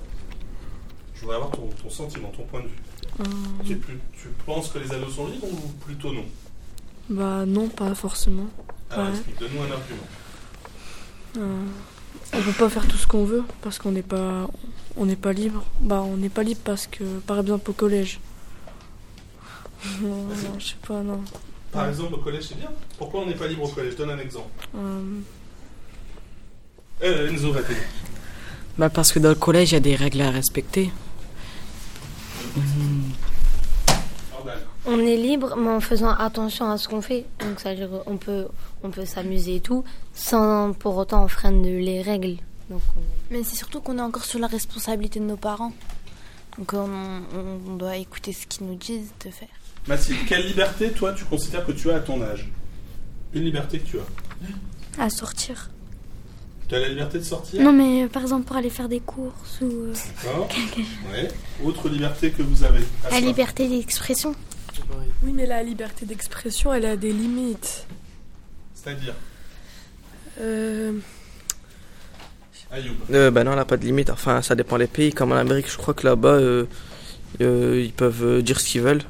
Je 1.15 1.21
voudrais 1.23 1.37
avoir 1.37 1.51
ton, 1.53 1.69
ton 1.83 1.89
sentiment, 1.89 2.31
ton 2.37 2.43
point 2.45 2.61
de 2.61 2.67
vue. 2.67 3.31
Tu, 3.65 3.73
es 3.73 3.77
plus- 3.77 3.99
tu 4.21 4.29
penses 4.45 4.69
que 4.69 4.79
les 4.79 4.93
ados 4.93 5.15
sont 5.15 5.27
libres 5.27 5.47
ou 5.51 5.69
plutôt 5.87 6.13
non? 6.13 6.25
Bah 7.09 7.45
non, 7.47 7.69
pas 7.69 7.95
forcément. 7.95 8.47
Alors, 8.91 9.07
Ouais. 9.07 9.13
explique, 9.13 9.39
donne-nous 9.41 9.63
un 9.63 9.71
argument. 9.73 10.07
Euh, 11.39 11.65
on 12.33 12.43
peut 12.43 12.53
pas 12.53 12.69
faire 12.71 12.87
tout 12.89 12.97
ce 12.97 13.07
qu'on 13.07 13.25
veut 13.25 13.45
parce 13.63 13.79
qu'on 13.79 13.93
n'est 13.93 14.03
pas 14.03 14.49
on 14.97 15.05
n'est 15.07 15.17
pas 15.17 15.33
libre. 15.33 15.65
Bah 15.81 16.01
on 16.03 16.17
n'est 16.17 16.29
pas 16.31 16.43
libre 16.43 16.61
parce 16.65 16.87
que 16.87 17.05
par 17.27 17.39
exemple 17.41 17.71
au 17.71 17.75
collège. 17.75 18.19
non, 20.01 20.25
non, 20.25 20.59
je 20.59 20.67
sais 20.69 20.75
pas 20.87 21.03
non. 21.03 21.23
Par 21.73 21.83
Ouais. 21.85 21.91
exemple, 21.91 22.15
au 22.15 22.19
collège, 22.19 22.45
c'est 22.49 22.59
bien. 22.59 22.71
Pourquoi 22.97 23.21
on 23.21 23.27
n'est 23.27 23.35
pas 23.35 23.47
libre 23.47 23.65
au 23.65 23.69
collège? 23.69 23.97
Donne 23.97 24.11
un 24.11 24.19
exemple. 24.19 24.49
Euh, 24.77 25.21
Euh, 27.03 27.31
Enzo, 27.31 27.53
va 27.53 27.63
t'aider. 27.63 27.81
Bah 28.79 28.89
parce 28.89 29.13
que 29.13 29.19
dans 29.19 29.29
le 29.29 29.35
collège, 29.35 29.73
il 29.73 29.75
y 29.75 29.77
a 29.77 29.81
des 29.81 29.95
règles 29.97 30.23
à 30.23 30.31
respecter. 30.31 30.91
Mhm. 32.57 33.13
Jordan. 34.33 34.59
On 34.89 34.99
est 35.01 35.17
libre, 35.17 35.57
mais 35.57 35.71
en 35.71 35.81
faisant 35.81 36.11
attention 36.11 36.71
à 36.71 36.79
ce 36.79 36.87
qu'on 36.89 37.03
fait. 37.03 37.25
Donc 37.41 37.59
ça 37.61 37.71
veut 37.71 37.77
dire 37.77 37.89
qu'on 38.05 38.17
peut, 38.19 38.47
on 38.85 38.91
peut 38.91 39.05
s'amuser 39.05 39.57
et 39.57 39.61
tout, 39.61 39.83
sans 40.15 40.73
pour 40.73 40.97
autant 40.97 41.23
enfreindre 41.25 41.65
les 41.67 42.03
règles. 42.03 42.37
Donc 42.71 42.81
on 42.97 43.01
Mais 43.31 43.43
c'est 43.43 43.57
surtout 43.57 43.81
qu'on 43.81 43.99
est 43.99 44.03
encore 44.03 44.25
sur 44.25 44.39
la 44.39 44.47
responsabilité 44.47 45.19
de 45.19 45.25
nos 45.25 45.37
parents. 45.37 45.73
Donc 46.59 46.73
on, 46.73 46.79
on- 46.89 47.71
on 47.73 47.75
doit 47.77 47.97
écouter 47.97 48.33
ce 48.33 48.47
qu'ils 48.47 48.67
nous 48.67 48.77
disent 48.77 49.11
de 49.25 49.31
faire. 49.31 49.49
Mathilde, 49.89 50.19
quelle 50.29 50.47
liberté, 50.47 50.91
toi, 50.93 51.13
tu 51.13 51.25
considères 51.25 51.65
que 51.67 51.73
tu 51.73 51.91
as 51.91 51.97
à 51.97 52.01
ton 52.01 52.23
âge? 52.23 52.49
Une 53.35 53.43
liberté 53.45 53.79
que 53.81 53.87
tu 53.89 53.97
as? 53.99 55.03
À 55.03 55.11
sortir. 55.11 55.71
Tu 56.69 56.75
as 56.75 56.81
la 56.81 56.89
liberté 56.89 57.19
de 57.19 57.25
sortir? 57.25 57.61
Non, 57.63 57.73
mais 57.73 58.05
euh, 58.05 58.09
par 58.09 58.23
exemple 58.23 58.45
pour 58.47 58.57
aller 58.57 58.71
faire 58.71 58.89
des 58.89 58.99
courses 59.01 59.61
ou. 59.61 59.67
euh, 59.67 59.95
D'accord. 60.25 60.49
Ouais. 61.13 61.29
Autre 61.65 61.89
liberté 61.89 62.31
que 62.31 62.43
vous 62.43 62.65
avez? 62.65 62.83
À 63.05 63.11
la 63.11 63.21
liberté 63.21 63.69
d'expression. 63.69 64.35
Oui, 65.23 65.33
mais 65.35 65.47
la 65.47 65.63
liberté 65.63 66.07
d'expression, 66.07 66.73
elle 66.73 66.87
a 66.87 66.97
des 66.97 67.13
limites. 67.13 67.87
C'est-à-dire 68.75 69.15
Euh, 70.41 70.93
Ayoub. 72.71 72.93
Euh, 73.13 73.31
bah 73.31 73.45
non, 73.45 73.53
elle 73.53 73.57
n'a 73.59 73.65
pas 73.65 73.77
de 73.77 73.85
limite. 73.85 74.11
Enfin, 74.11 74.43
ça 74.43 74.55
dépend 74.55 74.77
des 74.79 74.87
pays. 74.87 75.13
Comme 75.13 75.33
en 75.33 75.37
Amérique, 75.37 75.71
je 75.71 75.77
crois 75.77 75.95
que 75.95 76.07
là-bas, 76.07 76.29
euh, 76.35 76.65
euh, 77.41 77.83
ils 77.85 77.93
peuvent 77.93 78.25
euh, 78.25 78.43
dire 78.43 78.61
ce 78.61 78.67
qu'ils 78.69 78.83
veulent. 78.83 79.03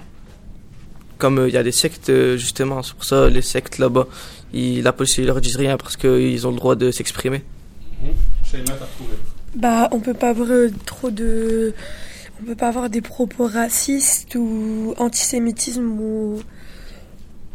Comme 1.19 1.39
euh, 1.39 1.49
il 1.49 1.55
y 1.55 1.59
a 1.59 1.63
des 1.63 1.73
sectes, 1.73 2.13
justement, 2.37 2.83
c'est 2.83 2.95
pour 2.95 3.05
ça 3.05 3.29
les 3.29 3.43
sectes 3.43 3.79
là-bas, 3.79 4.07
ils- 4.53 4.83
la 4.83 4.93
police 4.93 5.17
ils 5.19 5.25
leur 5.27 5.41
disent 5.41 5.57
rien 5.57 5.77
parce 5.79 5.97
qu'ils 5.97 6.47
ont 6.47 6.51
le 6.51 6.57
droit 6.59 6.77
de 6.77 6.91
s'exprimer. 6.91 7.43
Retrouvé. 8.53 9.15
bah 9.55 9.89
on 9.93 10.01
peut 10.01 10.15
pas 10.15 10.31
avoir 10.31 10.49
euh, 10.51 10.69
trop 10.85 11.11
de 11.11 11.73
on 12.41 12.45
peut 12.45 12.55
pas 12.55 12.69
avoir 12.69 12.91
des 12.91 13.01
propos 13.01 13.47
racistes 13.47 14.35
ou 14.35 14.95
antisémitisme 14.99 15.99
ou 16.01 16.41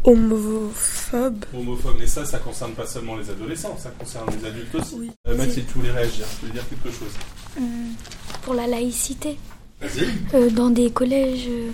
homophobes. 0.04 1.46
Homophobe, 1.56 1.96
mais 2.00 2.08
ça, 2.08 2.26
ça 2.26 2.40
concerne 2.40 2.74
pas 2.74 2.88
seulement 2.88 3.18
les 3.18 3.30
adolescents, 3.30 3.78
ça 3.78 3.92
concerne 3.92 4.28
les 4.40 4.48
adultes 4.48 4.74
aussi. 4.76 4.96
Oui. 4.98 5.12
Euh, 5.28 5.38
Mathilde, 5.38 5.68
tu 5.68 5.74
voulais 5.76 5.92
réagir, 5.92 6.26
tu 6.40 6.46
voulais 6.46 6.54
dire 6.54 6.68
quelque 6.70 6.90
chose. 6.90 7.12
Hum, 7.58 7.94
pour 8.42 8.54
la 8.56 8.68
laïcité. 8.68 9.38
Vas-y. 9.80 10.08
Euh, 10.34 10.50
dans 10.50 10.70
des 10.70 10.90
collèges, 10.92 11.48
euh, 11.50 11.72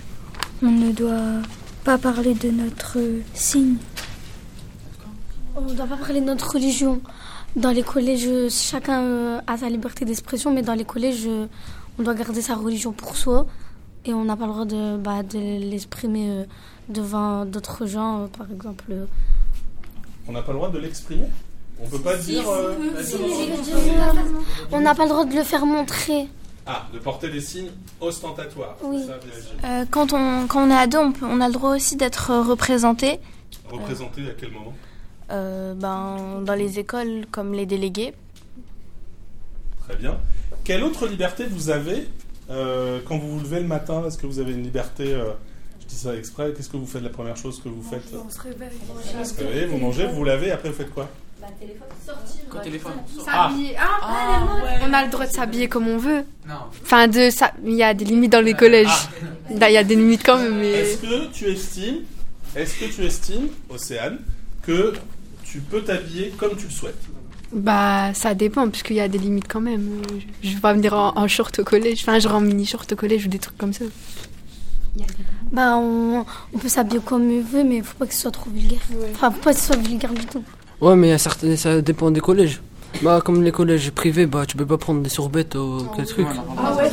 on 0.62 0.70
ne 0.70 0.92
doit 0.92 1.42
pas 1.84 1.96
parler 1.98 2.34
de 2.34 2.50
notre 2.50 2.98
euh, 2.98 3.20
signe. 3.32 3.76
On 5.56 5.62
ne 5.62 5.74
doit 5.74 5.86
pas 5.86 5.96
parler 5.96 6.20
de 6.20 6.26
notre 6.26 6.52
religion. 6.52 7.00
Dans 7.56 7.70
les 7.70 7.82
collèges, 7.82 8.26
euh, 8.26 8.48
chacun 8.50 9.02
euh, 9.02 9.40
a 9.46 9.56
sa 9.56 9.68
liberté 9.70 10.04
d'expression, 10.04 10.52
mais 10.52 10.62
dans 10.62 10.74
les 10.74 10.84
collèges, 10.84 11.26
euh, 11.26 11.46
on 11.98 12.02
doit 12.02 12.14
garder 12.14 12.42
sa 12.42 12.54
religion 12.56 12.92
pour 12.92 13.16
soi. 13.16 13.46
Et 14.04 14.14
on 14.14 14.24
n'a 14.24 14.36
pas 14.36 14.46
le 14.46 14.52
droit 14.52 14.64
de, 14.64 14.96
bah, 14.96 15.22
de 15.22 15.38
l'exprimer 15.38 16.30
euh, 16.30 16.44
devant 16.88 17.44
d'autres 17.44 17.86
gens, 17.86 18.22
euh, 18.22 18.26
par 18.28 18.50
exemple. 18.50 18.84
euh. 18.90 19.06
On 20.28 20.32
n'a 20.32 20.42
pas 20.42 20.52
le 20.52 20.58
droit 20.58 20.70
de 20.70 20.78
l'exprimer? 20.78 21.26
On 21.80 21.86
peut 21.88 21.98
pas 22.00 22.16
dire. 22.16 22.42
euh, 22.48 22.74
On 24.72 24.80
n'a 24.80 24.94
pas 24.94 25.04
le 25.04 25.10
droit 25.10 25.24
de 25.24 25.34
le 25.34 25.42
faire 25.42 25.66
montrer. 25.66 26.26
Ah, 26.66 26.86
de 26.92 26.98
porter 26.98 27.28
des 27.30 27.40
signes 27.40 27.70
ostentatoires. 28.00 28.76
Oui. 28.82 29.04
Ça. 29.06 29.14
Euh, 29.66 29.84
quand, 29.90 30.12
on, 30.12 30.46
quand 30.46 30.66
on 30.66 30.70
est 30.70 30.74
ado, 30.76 30.98
on, 30.98 31.12
peut- 31.12 31.26
on 31.28 31.40
a 31.40 31.46
le 31.48 31.52
droit 31.54 31.74
aussi 31.76 31.96
d'être 31.96 32.34
représenté 32.40 33.18
Représenté 33.70 34.22
à 34.28 34.32
quel 34.38 34.50
moment? 34.52 34.72
Ben, 35.28 36.40
dans 36.42 36.54
les 36.54 36.78
écoles 36.78 37.26
comme 37.30 37.52
les 37.52 37.66
délégués. 37.66 38.14
Très 39.86 39.96
bien. 39.96 40.16
Quelle 40.68 40.84
autre 40.84 41.06
liberté 41.06 41.46
vous 41.50 41.70
avez 41.70 42.06
euh, 42.50 43.00
quand 43.06 43.16
vous 43.16 43.38
vous 43.38 43.40
levez 43.40 43.60
le 43.60 43.66
matin? 43.66 44.04
Est-ce 44.06 44.18
que 44.18 44.26
vous 44.26 44.38
avez 44.38 44.52
une 44.52 44.62
liberté 44.62 45.14
euh, 45.14 45.30
Je 45.80 45.86
dis 45.86 45.94
ça 45.94 46.14
exprès. 46.14 46.52
Qu'est-ce 46.54 46.68
que 46.68 46.76
vous 46.76 46.84
faites 46.84 47.02
La 47.02 47.08
première 47.08 47.38
chose 47.38 47.58
que 47.64 47.70
vous 47.70 47.80
faites? 47.80 48.02
On 48.12 48.28
se 48.28 48.38
réveille. 48.38 48.68
Vous 48.86 49.24
se 49.24 49.34
réveillez, 49.38 49.64
vous 49.64 49.78
mangez, 49.78 50.06
vous 50.06 50.16
vous 50.16 50.24
lavez, 50.24 50.50
après 50.50 50.68
vous 50.68 50.74
faites 50.74 50.90
quoi? 50.90 51.08
Quoi, 52.50 52.60
téléphone 52.60 52.92
S'habiller. 53.24 53.76
Ah, 53.78 54.46
On 54.86 54.92
a 54.92 55.06
le 55.06 55.10
droit 55.10 55.24
de 55.24 55.32
s'habiller 55.32 55.68
comme 55.68 55.88
on 55.88 55.96
veut. 55.96 56.24
Non. 56.46 56.56
Enfin, 56.82 57.08
de 57.08 57.30
ça. 57.30 57.54
Il 57.64 57.72
y 57.72 57.82
a 57.82 57.94
des 57.94 58.04
limites 58.04 58.32
dans 58.32 58.44
les 58.44 58.52
collèges. 58.52 59.08
Là, 59.48 59.70
Il 59.70 59.72
y 59.72 59.78
a 59.78 59.84
des 59.84 59.96
limites 59.96 60.22
quand 60.22 60.36
même, 60.36 60.58
mais. 60.58 60.72
Est-ce 60.72 60.98
que 60.98 61.32
tu 61.32 61.46
estimes 61.46 62.02
est-ce 62.54 62.80
que 62.80 62.94
tu 62.94 63.06
estimes, 63.06 63.48
Océane, 63.70 64.18
que 64.62 64.92
tu 65.44 65.60
peux 65.60 65.80
t'habiller 65.80 66.28
comme 66.36 66.56
tu 66.56 66.64
le 66.64 66.70
souhaites? 66.70 67.02
Bah, 67.52 68.12
ça 68.14 68.34
dépend, 68.34 68.68
puisqu'il 68.68 68.96
y 68.96 69.00
a 69.00 69.08
des 69.08 69.18
limites 69.18 69.48
quand 69.48 69.60
même. 69.60 70.02
Je 70.42 70.54
vais 70.54 70.60
pas 70.60 70.74
venir 70.74 70.92
en, 70.94 71.16
en 71.16 71.28
short 71.28 71.58
au 71.58 71.64
collège, 71.64 72.00
enfin, 72.02 72.18
genre 72.18 72.34
en 72.34 72.40
mini 72.40 72.66
short 72.66 72.92
au 72.92 72.96
collège 72.96 73.26
ou 73.26 73.28
des 73.28 73.38
trucs 73.38 73.56
comme 73.56 73.72
ça. 73.72 73.84
Bah, 75.52 75.76
on, 75.76 76.24
on 76.52 76.58
peut 76.58 76.68
s'habiller 76.68 77.00
comme 77.04 77.22
on 77.30 77.40
veut, 77.42 77.64
mais 77.64 77.80
faut 77.80 77.96
pas 77.98 78.06
que 78.06 78.12
ce 78.14 78.20
soit 78.22 78.30
trop 78.30 78.50
vulgaire. 78.50 78.80
Enfin, 79.14 79.30
faut 79.30 79.38
pas 79.40 79.54
que 79.54 79.58
ce 79.60 79.66
soit 79.66 79.76
vulgaire 79.76 80.12
du 80.12 80.26
tout. 80.26 80.42
Ouais, 80.80 80.94
mais 80.94 81.08
y 81.08 81.12
a 81.12 81.18
ça 81.18 81.80
dépend 81.80 82.10
des 82.10 82.20
collèges. 82.20 82.60
Bah, 83.02 83.20
comme 83.24 83.42
les 83.42 83.52
collèges 83.52 83.90
privés, 83.92 84.26
bah, 84.26 84.44
tu 84.46 84.56
peux 84.56 84.66
pas 84.66 84.78
prendre 84.78 85.02
des 85.02 85.08
sourbettes 85.10 85.54
ou 85.54 85.86
quel 85.96 86.06
truc. 86.06 86.26
Ah 86.58 86.74
ouais, 86.76 86.90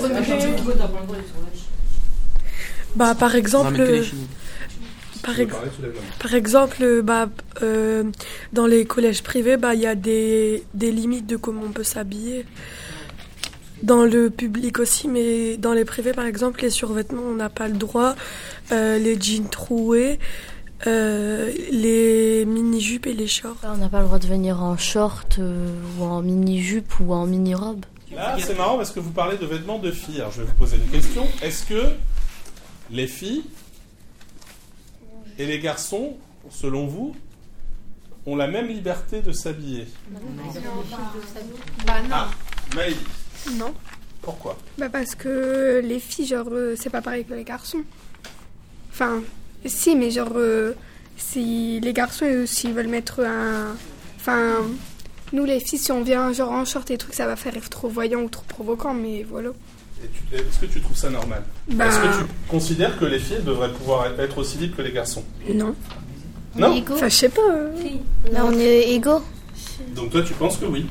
Bah, 2.95 3.15
par 3.15 3.35
exemple, 3.35 3.71
Non, 3.74 3.77
mais 3.79 3.85
que 3.85 3.91
les 3.91 5.14
par, 5.25 5.39
ex- 5.39 6.34
exemple, 6.34 7.01
bah, 7.01 7.29
euh, 7.62 8.03
dans 8.53 8.67
les 8.67 8.86
collèges 8.86 9.24
privés, 9.24 9.58
bah, 9.58 9.74
il 9.74 9.82
y 9.82 9.88
a 9.88 9.96
des, 9.96 10.63
des 10.74 10.91
limites 10.91 11.25
de 11.27 11.36
comment 11.38 11.62
on 11.65 11.72
peut 11.72 11.84
s'habiller. 11.84 12.46
Dans 13.84 14.03
le 14.05 14.29
public 14.29 14.79
aussi, 14.79 15.08
mais 15.08 15.58
dans 15.58 15.74
les 15.74 15.86
privés, 15.86 16.13
par 16.13 16.25
exemple, 16.25 16.62
les 16.62 16.70
survêtements, 16.70 17.24
on 17.29 17.36
n'a 17.36 17.50
pas 17.50 17.67
le 17.67 17.75
droit. 17.75 18.15
Euh, 18.72 18.98
les 18.98 19.20
jeans 19.20 19.50
troués, 19.50 20.17
euh, 20.88 21.51
les 21.72 22.46
mini-jupes 22.46 23.05
et 23.05 23.13
les 23.13 23.27
shorts. 23.27 23.58
On 23.63 23.77
n'a 23.77 23.89
pas 23.89 24.00
le 24.00 24.05
droit 24.05 24.17
de 24.20 24.27
venir 24.27 24.63
en 24.63 24.77
short 24.77 25.38
euh, 25.39 25.67
ou 26.00 26.03
en 26.03 26.22
mini-jupe 26.22 27.00
ou 27.00 27.13
en 27.13 27.25
mini-robe. 27.27 27.86
Là, 28.15 28.38
c'est 28.39 28.58
marrant 28.58 28.77
parce 28.77 28.91
que 28.91 29.00
vous 29.01 29.12
parlez 29.12 29.38
de 29.38 29.46
vêtements 29.46 29.77
de 29.77 29.91
filles. 29.91 30.20
Alors, 30.22 30.32
je 30.32 30.41
vais 30.41 30.48
vous 30.48 30.53
poser 30.53 30.77
une 30.77 30.89
question. 30.89 31.27
Est-ce 31.44 31.65
que 31.65 31.84
les 32.91 33.08
filles 33.08 33.44
et 35.38 35.46
les 35.46 35.60
garçons, 35.60 36.15
selon 36.50 36.88
vous, 36.88 37.15
ont 38.25 38.36
la 38.36 38.48
même 38.48 38.68
liberté 38.68 39.22
de 39.22 39.32
s'habiller 39.32 39.88
Bah 41.86 42.01
non. 42.01 42.10
Ah, 42.12 42.30
Maëlie, 42.75 42.96
Non. 43.58 43.74
pourquoi? 44.22 44.58
Bah 44.77 44.89
parce 44.89 45.15
que 45.15 45.82
les 45.84 46.00
filles, 46.00 46.25
genre, 46.25 46.48
euh, 46.51 46.75
c'est 46.80 46.89
pas 46.89 47.01
pareil 47.01 47.25
que 47.25 47.34
les 47.34 47.44
garçons. 47.44 47.84
Enfin, 48.89 49.22
si, 49.65 49.96
mais 49.96 50.10
genre, 50.12 50.32
euh, 50.36 50.74
si 51.18 51.80
les 51.82 51.94
garçons, 51.94 52.25
eux, 52.25 52.46
s'ils 52.46 52.74
veulent 52.74 52.88
mettre 52.88 53.20
un... 53.24 53.75
Enfin, 54.18 54.62
nous 55.34 55.46
les 55.46 55.60
filles, 55.60 55.80
si 55.80 55.92
on 55.92 56.01
vient 56.01 56.32
genre 56.34 56.51
en 56.51 56.65
short 56.65 56.89
et 56.92 56.98
trucs, 56.98 57.13
ça 57.13 57.27
va 57.27 57.36
faire 57.36 57.54
trop 57.70 57.89
voyant 57.89 58.22
ou 58.22 58.30
trop 58.30 58.46
provoquant, 58.48 58.94
mais 58.94 59.24
voilà. 59.24 59.51
Est-ce 60.33 60.59
que 60.59 60.65
tu 60.65 60.81
trouves 60.81 60.97
ça 60.97 61.09
normal 61.09 61.43
Bah- 61.69 61.88
Est-ce 61.88 62.00
que 62.00 62.24
tu 62.24 62.29
considères 62.50 62.97
que 62.97 63.05
les 63.05 63.19
filles 63.19 63.43
devraient 63.45 63.71
pouvoir 63.71 64.07
être 64.19 64.38
aussi 64.38 64.57
libres 64.57 64.75
que 64.77 64.81
les 64.81 64.91
garçons 64.91 65.24
Non. 65.53 65.75
Non 66.57 66.83
Enfin, 66.91 67.09
je 67.09 67.15
sais 67.15 67.29
pas. 67.29 67.41
euh. 67.51 67.71
Là, 68.31 68.45
on 68.45 68.51
est 68.57 68.91
égaux. 68.93 69.21
Donc 69.95 70.09
toi, 70.12 70.21
tu 70.24 70.33
penses 70.33 70.57
que 70.57 70.65
oui 70.65 70.85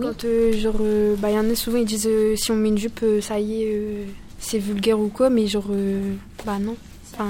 Quand, 0.00 0.24
euh, 0.24 0.52
genre, 0.58 0.76
euh, 0.80 1.14
bah, 1.18 1.30
y 1.30 1.38
en 1.38 1.48
a 1.50 1.54
souvent, 1.54 1.78
ils 1.78 1.84
disent 1.86 2.06
euh, 2.08 2.34
si 2.36 2.50
on 2.50 2.56
met 2.56 2.68
une 2.68 2.78
jupe, 2.78 3.00
euh, 3.02 3.20
ça 3.20 3.38
y 3.40 3.62
est, 3.62 3.72
euh, 3.74 4.04
c'est 4.38 4.58
vulgaire 4.58 4.98
ou 4.98 5.08
quoi, 5.08 5.28
mais 5.30 5.46
genre, 5.46 5.66
euh, 5.70 6.14
bah 6.46 6.58
non. 6.58 6.76
Enfin, 7.12 7.28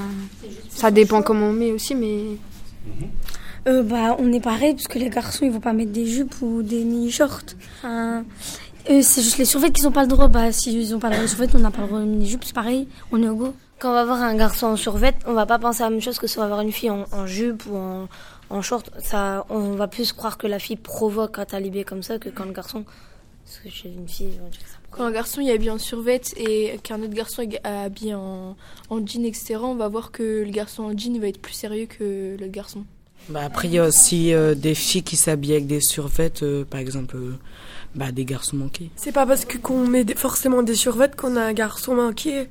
ça 0.69 0.91
dépend 0.91 1.23
comment 1.23 1.47
on 1.49 1.53
met 1.53 1.73
aussi, 1.73 1.95
mais. 1.95 2.23
Euh, 3.69 3.83
bah, 3.83 4.17
on 4.19 4.33
est 4.33 4.41
pareil, 4.41 4.75
parce 4.75 4.87
que 4.89 4.99
les 4.99 5.11
garçons, 5.11 5.45
ils 5.45 5.51
vont 5.51 5.61
pas 5.61 5.73
mettre 5.73 5.93
des 5.93 6.07
jupes 6.07 6.35
ou 6.43 6.63
des 6.63 6.83
mini-shorts. 6.85 7.43
Enfin, 7.79 8.25
eux, 8.89 9.03
c'est 9.03 9.23
juste 9.23 9.39
les 9.39 9.45
survêtements 9.45 9.73
qui 9.73 9.83
n'ont 9.83 9.93
pas 9.93 10.03
le 10.03 10.09
droit. 10.09 10.29
Bah, 10.29 10.53
si 10.53 10.73
ils 10.73 10.95
ont 10.95 10.99
pas 10.99 11.09
le 11.09 11.15
droit 11.15 11.25
de 11.25 11.31
survêtements, 11.31 11.61
on 11.61 11.63
n'a 11.63 11.71
pas 11.71 11.83
le 11.83 11.89
droit 11.89 12.01
de 12.01 12.05
mini-jupes, 12.05 12.45
c'est 12.45 12.55
pareil, 12.55 12.89
on 13.13 13.23
est 13.23 13.27
égaux. 13.27 13.55
Quand 13.79 13.91
on 13.91 13.95
va 13.95 14.05
voir 14.05 14.23
un 14.23 14.35
garçon 14.37 14.67
en 14.67 14.77
survêt, 14.77 15.15
on 15.27 15.33
va 15.33 15.47
pas 15.47 15.59
penser 15.59 15.83
à 15.83 15.87
la 15.87 15.91
même 15.91 16.01
chose 16.01 16.19
que 16.19 16.27
si 16.27 16.39
on 16.39 16.43
va 16.43 16.49
voir 16.49 16.61
une 16.61 16.73
fille 16.73 16.91
en, 16.91 17.07
en 17.13 17.27
jupe 17.27 17.65
ou 17.67 17.77
en, 17.77 18.09
en 18.51 18.63
short. 18.63 18.91
Ça, 18.99 19.47
on 19.49 19.73
va 19.73 19.89
plus 19.89 20.13
croire 20.13 20.37
que 20.37 20.47
la 20.47 20.59
fille 20.59 20.77
provoque 20.77 21.39
est 21.39 21.55
habillée 21.55 21.85
comme 21.85 22.03
ça 22.03 22.19
que 22.19 22.29
quand 22.29 22.45
le 22.45 22.53
garçon. 22.53 22.85
Parce 23.45 23.59
que 23.59 23.71
chez 23.71 23.89
une 23.89 24.07
fille, 24.07 24.39
on 24.45 24.49
dire 24.49 24.61
ça. 24.61 24.77
Quand 24.91 25.05
un 25.05 25.13
garçon 25.13 25.41
est 25.41 25.53
habillé 25.53 25.71
en 25.71 25.79
survêt 25.79 26.21
et 26.37 26.79
qu'un 26.83 27.01
autre 27.01 27.15
garçon 27.15 27.43
est 27.43 27.65
habillé 27.65 28.15
en, 28.15 28.57
en 28.91 29.07
jean, 29.07 29.25
etc., 29.25 29.57
on 29.63 29.77
va 29.77 29.89
voir 29.89 30.11
que 30.11 30.43
le 30.45 30.51
garçon 30.51 30.83
en 30.83 30.97
jean 30.97 31.19
va 31.19 31.29
être 31.29 31.41
plus 31.41 31.55
sérieux 31.55 31.87
que 31.87 32.37
le 32.39 32.47
garçon. 32.49 32.85
Bah 33.29 33.43
après, 33.45 33.69
il 33.69 33.75
y 33.75 33.79
a 33.79 33.87
aussi 33.87 34.33
euh, 34.33 34.55
des 34.55 34.75
filles 34.75 35.03
qui 35.03 35.17
s'habillent 35.17 35.53
avec 35.53 35.67
des 35.67 35.81
survêtements, 35.81 36.49
euh, 36.49 36.65
par 36.65 36.81
exemple, 36.81 37.17
euh, 37.17 37.39
bah, 37.95 38.13
des 38.13 38.25
garçons 38.25 38.57
manqués. 38.57 38.91
C'est 38.97 39.13
pas 39.13 39.27
parce 39.27 39.45
que 39.45 39.59
qu'on 39.59 39.87
met 39.87 40.05
des- 40.05 40.15
forcément 40.15 40.63
des 40.63 40.75
survêtements 40.75 41.31
qu'on 41.31 41.37
a 41.37 41.43
un 41.43 41.53
garçon 41.53 41.95
manqué. 41.95 42.49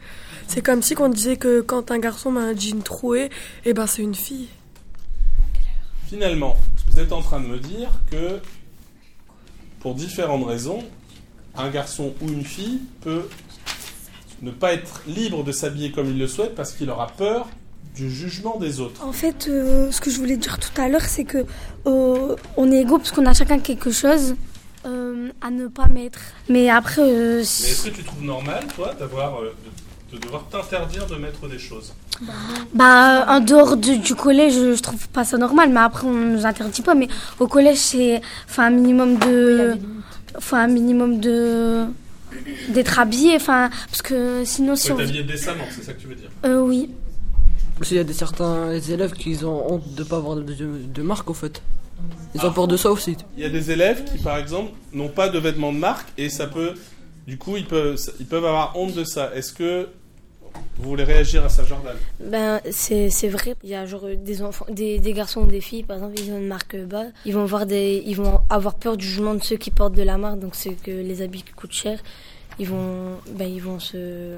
C'est 0.48 0.62
comme 0.62 0.81
si 0.81 0.96
qu'on 0.96 1.10
disait 1.10 1.38
que 1.38 1.62
quand 1.62 1.91
un 1.91 2.00
garçon 2.00 2.31
met 2.31 2.41
un 2.41 2.55
jean 2.55 2.81
troué, 2.84 3.29
et 3.65 3.74
ben 3.74 3.88
c'est 3.88 4.01
une 4.01 4.15
fille. 4.15 4.48
Finalement, 6.08 6.55
vous 6.89 7.00
êtes 7.00 7.12
en 7.13 7.22
train 7.22 7.39
de 7.39 7.46
me 7.46 7.60
dire 7.60 7.89
que, 8.10 8.39
pour 9.79 9.93
différentes 9.96 10.46
raisons, 10.48 10.84
un 11.55 11.69
garçon 11.69 12.13
ou 12.22 12.27
une 12.29 12.43
fille 12.43 12.81
peut 13.01 13.24
ne 14.41 14.51
pas 14.51 14.74
être 14.74 15.03
libre 15.08 15.43
de 15.43 15.51
s'habiller 15.51 15.91
comme 15.91 16.08
il 16.10 16.17
le 16.17 16.27
souhaite 16.27 16.55
parce 16.55 16.72
qu'il 16.74 16.89
aura 16.89 17.08
peur 17.08 17.48
du 17.96 18.10
jugement 18.10 18.58
des 18.58 18.79
autres. 18.79 19.03
En 19.03 19.12
fait, 19.12 19.48
euh, 19.50 19.91
ce 19.91 20.00
que 20.01 20.10
je 20.10 20.17
voulais 20.17 20.38
dire 20.38 20.58
tout 20.60 20.81
à 20.81 20.88
l'heure, 20.88 21.01
c'est 21.03 21.25
que 21.25 21.46
euh, 21.86 22.36
on 22.55 22.72
est 22.72 22.81
égaux 22.81 22.98
parce 22.98 23.12
qu'on 23.12 23.25
a 23.25 23.34
chacun 23.34 23.60
quelque 23.60 23.91
chose 23.91 24.36
euh, 24.86 25.30
à 25.42 25.50
ne 25.52 25.68
pas 25.68 25.88
mettre. 25.88 26.20
Mais 26.50 26.70
après, 26.70 27.02
euh, 27.02 27.38
Mais 27.38 27.42
est-ce 27.42 27.90
que 27.90 27.96
tu 27.96 28.04
trouves 28.04 28.24
normal, 28.24 28.66
toi, 28.76 28.94
d'avoir, 29.00 29.40
euh, 29.42 29.54
de, 30.12 30.18
de 30.18 30.22
devoir 30.24 30.46
t'interdire 30.50 31.06
de 31.08 31.16
mettre 31.16 31.48
des 31.48 31.60
choses? 31.60 31.94
Bah, 32.74 33.26
en 33.30 33.40
dehors 33.40 33.78
de- 33.78 33.96
du 33.96 34.16
collège, 34.16 34.54
je, 34.54 34.76
je 34.76 34.82
trouve 34.82 35.08
pas 35.10 35.24
ça 35.24 35.38
normal. 35.38 35.70
Mais 35.72 35.80
après, 35.80 36.06
on 36.08 36.12
nous 36.14 36.46
interdit 36.46 36.82
pas. 36.82 36.96
Mais 36.96 37.08
au 37.40 37.48
collège, 37.48 37.78
c'est 37.78 38.22
enfin 38.48 38.66
un 38.68 38.70
minimum 38.72 39.18
de, 39.20 39.78
enfin 40.38 40.64
un 40.64 40.68
minimum 40.68 41.20
de 41.20 41.86
d'être 42.70 43.00
habillé. 43.00 43.36
Enfin, 43.36 43.70
parce 43.90 44.02
que 44.02 44.44
sinon, 44.46 44.76
si 44.76 44.88
Faut 44.90 44.96
on, 44.96 44.98
t'habiller 44.98 45.24
décemment, 45.24 45.64
c'est 45.74 45.84
ça 45.84 45.94
que 45.94 46.02
tu 46.02 46.08
veux 46.08 46.16
dire? 46.16 46.30
Euh, 46.46 46.60
oui. 46.62 46.90
Parce 47.78 47.88
qu'il 47.88 47.98
y 47.98 48.02
a 48.02 48.04
des 48.04 48.14
certains 48.14 48.74
élèves 48.74 49.14
qui 49.14 49.38
ont 49.46 49.74
honte 49.76 49.96
de 49.96 50.04
pas 50.04 50.18
avoir 50.18 50.36
de, 50.36 50.42
de, 50.44 50.70
de 50.94 51.02
marque 51.02 51.30
au 51.30 51.34
fait. 51.34 51.62
Ils 52.36 52.46
ont 52.46 52.53
peur 52.53 52.68
de 52.68 52.77
ça 52.77 52.91
aussi. 52.91 53.18
Il 53.38 53.44
y 53.44 53.46
a 53.46 53.50
des 53.50 53.72
élèves 53.72 54.03
qui, 54.03 54.18
par 54.20 54.38
exemple, 54.38 54.72
n'ont 54.94 55.10
pas 55.10 55.29
de 55.29 55.39
vêtements 55.39 55.74
de 55.74 55.77
marque 55.79 56.08
et 56.18 56.29
ça 56.29 56.48
peut, 56.48 56.74
du 57.27 57.38
coup, 57.38 57.58
ils 57.58 57.65
peuvent, 57.65 58.00
ils 58.20 58.25
peuvent 58.25 58.46
avoir 58.46 58.75
honte 58.77 58.94
de 58.94 59.03
ça. 59.03 59.32
Est-ce 59.34 59.51
que 59.53 59.89
vous 60.77 60.89
voulez 60.89 61.03
réagir 61.03 61.44
à 61.44 61.50
ça, 61.50 61.63
Jordan? 61.63 61.96
Ben, 62.20 62.62
c'est 62.72 63.10
c'est 63.10 63.27
vrai. 63.29 63.56
Il 63.63 63.70
y 63.70 63.75
a 63.75 63.86
genre 63.86 64.06
des 64.18 64.41
enfants, 64.41 64.65
des, 64.70 65.00
des 65.00 65.13
garçons 65.13 65.41
ou 65.41 65.48
des 65.48 65.62
filles, 65.62 65.84
par 65.84 65.98
exemple, 65.98 66.20
ils 66.20 66.32
ont 66.32 66.38
une 66.38 66.48
marque 66.48 66.77
bas. 66.77 67.06
Ils 67.25 67.34
vont 67.34 67.46
voir 67.46 67.65
des, 67.65 68.03
ils 68.06 68.15
vont 68.15 68.41
avoir 68.50 68.75
peur 68.75 68.96
du 68.96 69.06
jugement 69.06 69.36
de 69.36 69.44
ceux 69.44 69.58
qui 69.58 69.72
portent 69.72 69.96
de 69.96 70.03
la 70.03 70.18
marque, 70.18 70.39
donc 70.39 70.56
ceux 70.56 70.72
que 70.72 70.91
les 70.91 71.22
habits 71.22 71.44
qui 71.44 71.53
coûtent 71.53 71.74
cher. 71.74 72.00
Ils 72.60 72.68
vont, 72.68 73.18
ben, 73.32 73.48
ils 73.48 73.62
vont 73.62 73.79
se, 73.79 74.36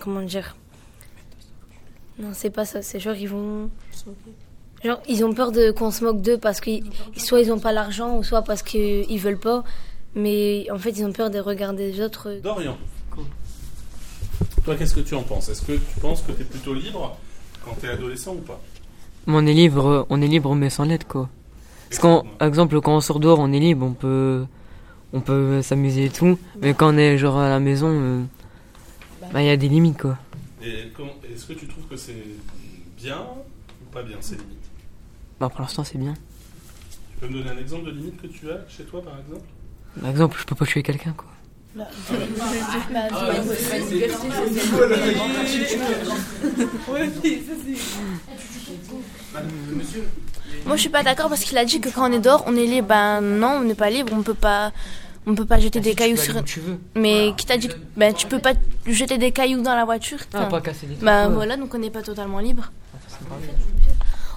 comment 0.00 0.22
dire? 0.22 0.56
Non, 2.18 2.30
c'est 2.32 2.50
pas 2.50 2.64
ça. 2.64 2.82
C'est 2.82 3.00
genre 3.00 3.16
ils 3.16 3.28
vont, 3.28 3.70
genre 4.84 5.00
ils 5.08 5.24
ont 5.24 5.32
peur 5.32 5.52
de 5.52 5.70
qu'on 5.70 5.90
se 5.90 6.04
moque 6.04 6.20
d'eux 6.20 6.38
parce 6.38 6.60
que 6.60 6.70
soit 7.16 7.40
ils 7.40 7.52
ont 7.52 7.58
pas 7.58 7.72
l'argent 7.72 8.16
ou 8.16 8.22
soit 8.22 8.42
parce 8.42 8.62
qu'ils 8.62 9.18
veulent 9.18 9.38
pas. 9.38 9.64
Mais 10.14 10.66
en 10.70 10.78
fait, 10.78 10.90
ils 10.90 11.04
ont 11.04 11.12
peur 11.12 11.28
des 11.30 11.40
regards 11.40 11.74
des 11.74 12.00
autres. 12.00 12.38
Dorian, 12.40 12.78
toi, 14.64 14.76
qu'est-ce 14.76 14.94
que 14.94 15.00
tu 15.00 15.14
en 15.14 15.22
penses? 15.22 15.50
Est-ce 15.50 15.62
que 15.62 15.72
tu 15.72 16.00
penses 16.00 16.22
que 16.22 16.32
tu 16.32 16.40
es 16.40 16.44
plutôt 16.44 16.72
libre 16.72 17.18
quand 17.62 17.76
tu 17.78 17.86
es 17.86 17.90
adolescent 17.90 18.32
ou 18.32 18.40
pas? 18.40 18.60
Mais 19.26 19.34
on 19.36 19.46
est 19.46 19.52
libre, 19.52 20.06
on 20.08 20.22
est 20.22 20.26
libre 20.26 20.54
mais 20.54 20.70
sans 20.70 20.84
l'aide 20.84 21.04
quoi. 21.04 21.28
Parce 21.90 22.00
qu'en 22.00 22.24
par 22.38 22.48
exemple 22.48 22.80
quand 22.80 22.96
on 22.96 23.00
sort 23.00 23.20
dehors 23.20 23.40
on 23.40 23.52
est 23.52 23.58
libre, 23.58 23.84
on 23.84 23.92
peut 23.92 24.44
on 25.12 25.20
peut 25.20 25.60
s'amuser 25.62 26.06
et 26.06 26.10
tout, 26.10 26.38
mais 26.60 26.72
quand 26.74 26.94
on 26.94 26.96
est 26.96 27.18
genre 27.18 27.38
à 27.38 27.48
la 27.48 27.60
maison, 27.60 27.88
euh, 27.90 28.22
bah. 29.32 29.42
il 29.42 29.46
y 29.46 29.50
a 29.50 29.56
des 29.56 29.68
limites 29.68 30.00
quoi. 30.00 30.16
Et 30.62 30.90
est-ce 31.32 31.44
que 31.44 31.52
tu 31.52 31.68
trouves 31.68 31.84
que 31.84 31.96
c'est 31.96 32.24
bien 32.96 33.20
ou 33.20 33.92
pas 33.92 34.02
bien 34.02 34.16
ces 34.20 34.36
limites? 34.36 34.63
Bah 35.40 35.48
pour 35.48 35.60
l'instant 35.62 35.84
c'est 35.84 35.98
bien. 35.98 36.14
Tu 36.14 37.18
peux 37.20 37.28
me 37.28 37.42
donner 37.42 37.50
un 37.50 37.58
exemple 37.58 37.86
de 37.86 37.90
limite 37.90 38.20
que 38.20 38.26
tu 38.26 38.50
as 38.50 38.60
chez 38.68 38.84
toi, 38.84 39.02
par 39.02 39.18
exemple? 39.18 39.46
Par 40.00 40.10
exemple 40.10 40.36
je 40.40 40.44
peux 40.44 40.54
pas 40.54 40.66
tuer 40.66 40.82
quelqu'un 40.82 41.12
quoi. 41.12 41.28
Moi, 50.66 50.76
je 50.76 50.80
suis 50.80 50.88
pas 50.90 51.02
d'accord 51.02 51.28
parce 51.28 51.42
qu'il 51.44 51.58
a 51.58 51.64
dit 51.64 51.80
que 51.80 51.88
quand 51.88 52.08
on 52.08 52.12
est 52.12 52.20
dehors, 52.20 52.44
on 52.46 52.56
est 52.56 52.66
libre. 52.66 52.88
Ben 52.88 53.20
non, 53.20 53.58
on 53.60 53.64
n'est 53.64 53.74
pas 53.74 53.90
libre. 53.90 54.12
On 54.16 54.22
peut 54.22 54.34
pas, 54.34 54.72
on 55.26 55.34
peut 55.34 55.44
pas 55.44 55.58
jeter 55.58 55.80
des 55.80 55.94
cailloux 55.94 56.16
sur. 56.16 56.34
Mais 56.94 57.32
qui 57.36 57.44
t'a 57.46 57.56
dit 57.56 57.68
que 57.68 57.74
ben 57.96 58.14
tu 58.14 58.26
peux 58.26 58.38
pas 58.38 58.52
jeter 58.86 59.18
des 59.18 59.32
cailloux 59.32 59.62
dans 59.62 59.74
la 59.74 59.84
voiture 59.84 60.18
Ah, 60.32 60.46
pas 60.46 60.60
casser 60.60 60.86
des 60.86 60.94
Ben 60.94 61.28
ouais. 61.28 61.34
voilà, 61.34 61.56
donc 61.56 61.74
on 61.74 61.78
n'est 61.78 61.90
pas 61.90 62.02
totalement 62.02 62.38
libre. 62.38 62.70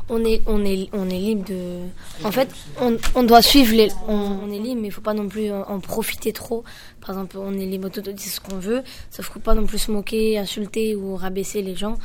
On 0.10 0.24
est, 0.24 0.42
on 0.48 0.64
est, 0.64 0.88
on 0.94 1.10
est 1.10 1.20
libre 1.20 1.46
de. 1.50 1.82
En 2.24 2.32
fait, 2.32 2.50
on, 2.80 2.98
on 3.14 3.24
doit 3.24 3.42
suivre 3.42 3.76
les. 3.76 3.90
On, 4.08 4.14
on 4.46 4.52
est 4.52 4.60
libre, 4.60 4.82
mais 4.82 4.88
il 4.88 4.92
faut 4.92 5.02
pas 5.02 5.14
non 5.14 5.28
plus 5.28 5.52
en, 5.52 5.64
en 5.64 5.80
profiter 5.82 6.32
trop. 6.32 6.64
Par 7.02 7.10
exemple, 7.12 7.38
on 7.38 7.54
est 7.54 7.66
libre 7.66 7.90
de 7.90 8.00
dire 8.00 8.32
ce 8.32 8.40
qu'on 8.40 8.58
veut, 8.58 8.84
sauf 9.12 9.26
qu'il 9.26 9.34
faut 9.34 9.40
pas 9.40 9.54
non 9.54 9.66
plus 9.66 9.80
se 9.80 9.92
moquer, 9.92 10.38
insulter 10.38 10.96
ou 10.96 11.16
rabaisser 11.18 11.62
les 11.62 11.76
gens. 11.76 11.98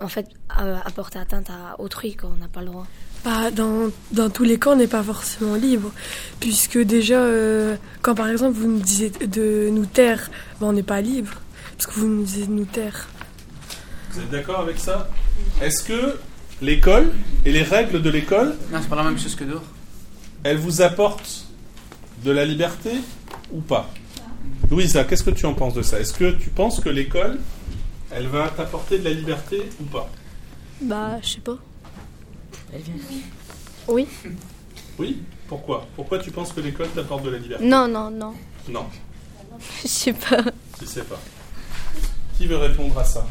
en 0.00 0.08
fait, 0.08 0.26
apporter 0.84 1.18
atteinte 1.18 1.50
à 1.50 1.80
autrui 1.80 2.14
quand 2.14 2.30
on 2.34 2.38
n'a 2.38 2.48
pas 2.48 2.60
le 2.60 2.66
droit. 2.66 2.86
Bah, 3.24 3.50
dans, 3.52 3.90
dans 4.10 4.30
tous 4.30 4.42
les 4.44 4.58
cas, 4.58 4.70
on 4.70 4.76
n'est 4.76 4.88
pas 4.88 5.02
forcément 5.02 5.54
libre, 5.54 5.92
puisque 6.40 6.78
déjà, 6.78 7.20
euh, 7.20 7.76
quand 8.02 8.14
par 8.14 8.28
exemple 8.28 8.58
vous 8.58 8.68
nous 8.68 8.80
disiez 8.80 9.10
de 9.10 9.68
nous 9.70 9.86
taire, 9.86 10.30
bah, 10.60 10.66
on 10.68 10.72
n'est 10.72 10.82
pas 10.82 11.00
libre, 11.00 11.32
parce 11.76 11.86
que 11.86 12.00
vous 12.00 12.08
nous 12.08 12.24
disiez 12.24 12.46
de 12.46 12.52
nous 12.52 12.64
taire. 12.64 13.08
Vous 14.10 14.20
êtes 14.20 14.30
d'accord 14.30 14.60
avec 14.60 14.78
ça? 14.78 15.08
Est-ce 15.60 15.82
que 15.84 16.18
l'école 16.62 17.12
et 17.44 17.52
les 17.52 17.62
règles 17.62 18.00
de 18.00 18.08
l'école. 18.08 18.56
Non, 18.70 18.78
c'est 18.80 18.88
pas 18.88 18.96
la 18.96 19.02
même 19.02 19.18
chose 19.18 19.34
que 19.34 19.44
dehors. 19.44 19.62
Elles 20.44 20.56
vous 20.56 20.80
apportent 20.80 21.46
de 22.24 22.30
la 22.30 22.44
liberté 22.44 22.92
ou 23.50 23.60
pas? 23.60 23.90
Louisa, 24.70 25.04
qu'est-ce 25.04 25.24
que 25.24 25.30
tu 25.30 25.44
en 25.44 25.54
penses 25.54 25.74
de 25.74 25.82
ça? 25.82 26.00
Est-ce 26.00 26.14
que 26.14 26.30
tu 26.32 26.50
penses 26.50 26.80
que 26.80 26.88
l'école, 26.88 27.38
elle 28.10 28.28
va 28.28 28.48
t'apporter 28.48 28.98
de 28.98 29.04
la 29.04 29.10
liberté 29.10 29.68
ou 29.80 29.84
pas? 29.84 30.08
Bah, 30.80 31.20
je 31.22 31.28
sais 31.28 31.40
pas. 31.40 31.58
Oui. 33.88 34.06
Oui? 34.98 35.18
Pourquoi? 35.48 35.86
Pourquoi 35.96 36.18
tu 36.18 36.30
penses 36.30 36.52
que 36.52 36.60
l'école 36.60 36.88
t'apporte 36.88 37.24
de 37.24 37.30
la 37.30 37.38
liberté? 37.38 37.64
Non, 37.64 37.86
non, 37.88 38.10
non. 38.10 38.34
Non. 38.68 38.86
Je 39.82 39.88
sais 39.88 40.12
pas. 40.12 40.42
Je 40.80 40.86
sais 40.86 41.02
pas. 41.02 41.20
Qui 42.36 42.46
veut 42.46 42.56
répondre 42.56 42.98
à 42.98 43.04
ça? 43.04 43.26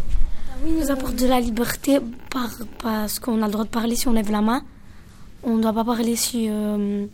Oui, 0.64 0.74
nous 0.80 0.92
apporte 0.92 1.16
de 1.16 1.28
la 1.28 1.40
liberté 1.40 2.00
par, 2.30 2.50
parce 2.80 3.20
qu'on 3.20 3.42
a 3.42 3.48
le 3.48 3.52
droit 3.52 3.66
de 3.66 3.70
parler 3.70 3.96
si 3.96 4.08
on 4.08 4.14
lève 4.14 4.32
la 4.32 4.42
main. 4.42 4.64
On 5.44 5.58
ne 5.58 5.62
doit 5.62 5.74
pas 5.74 5.84
parler 5.84 6.16
si. 6.16 6.48
Euh, 6.50 7.06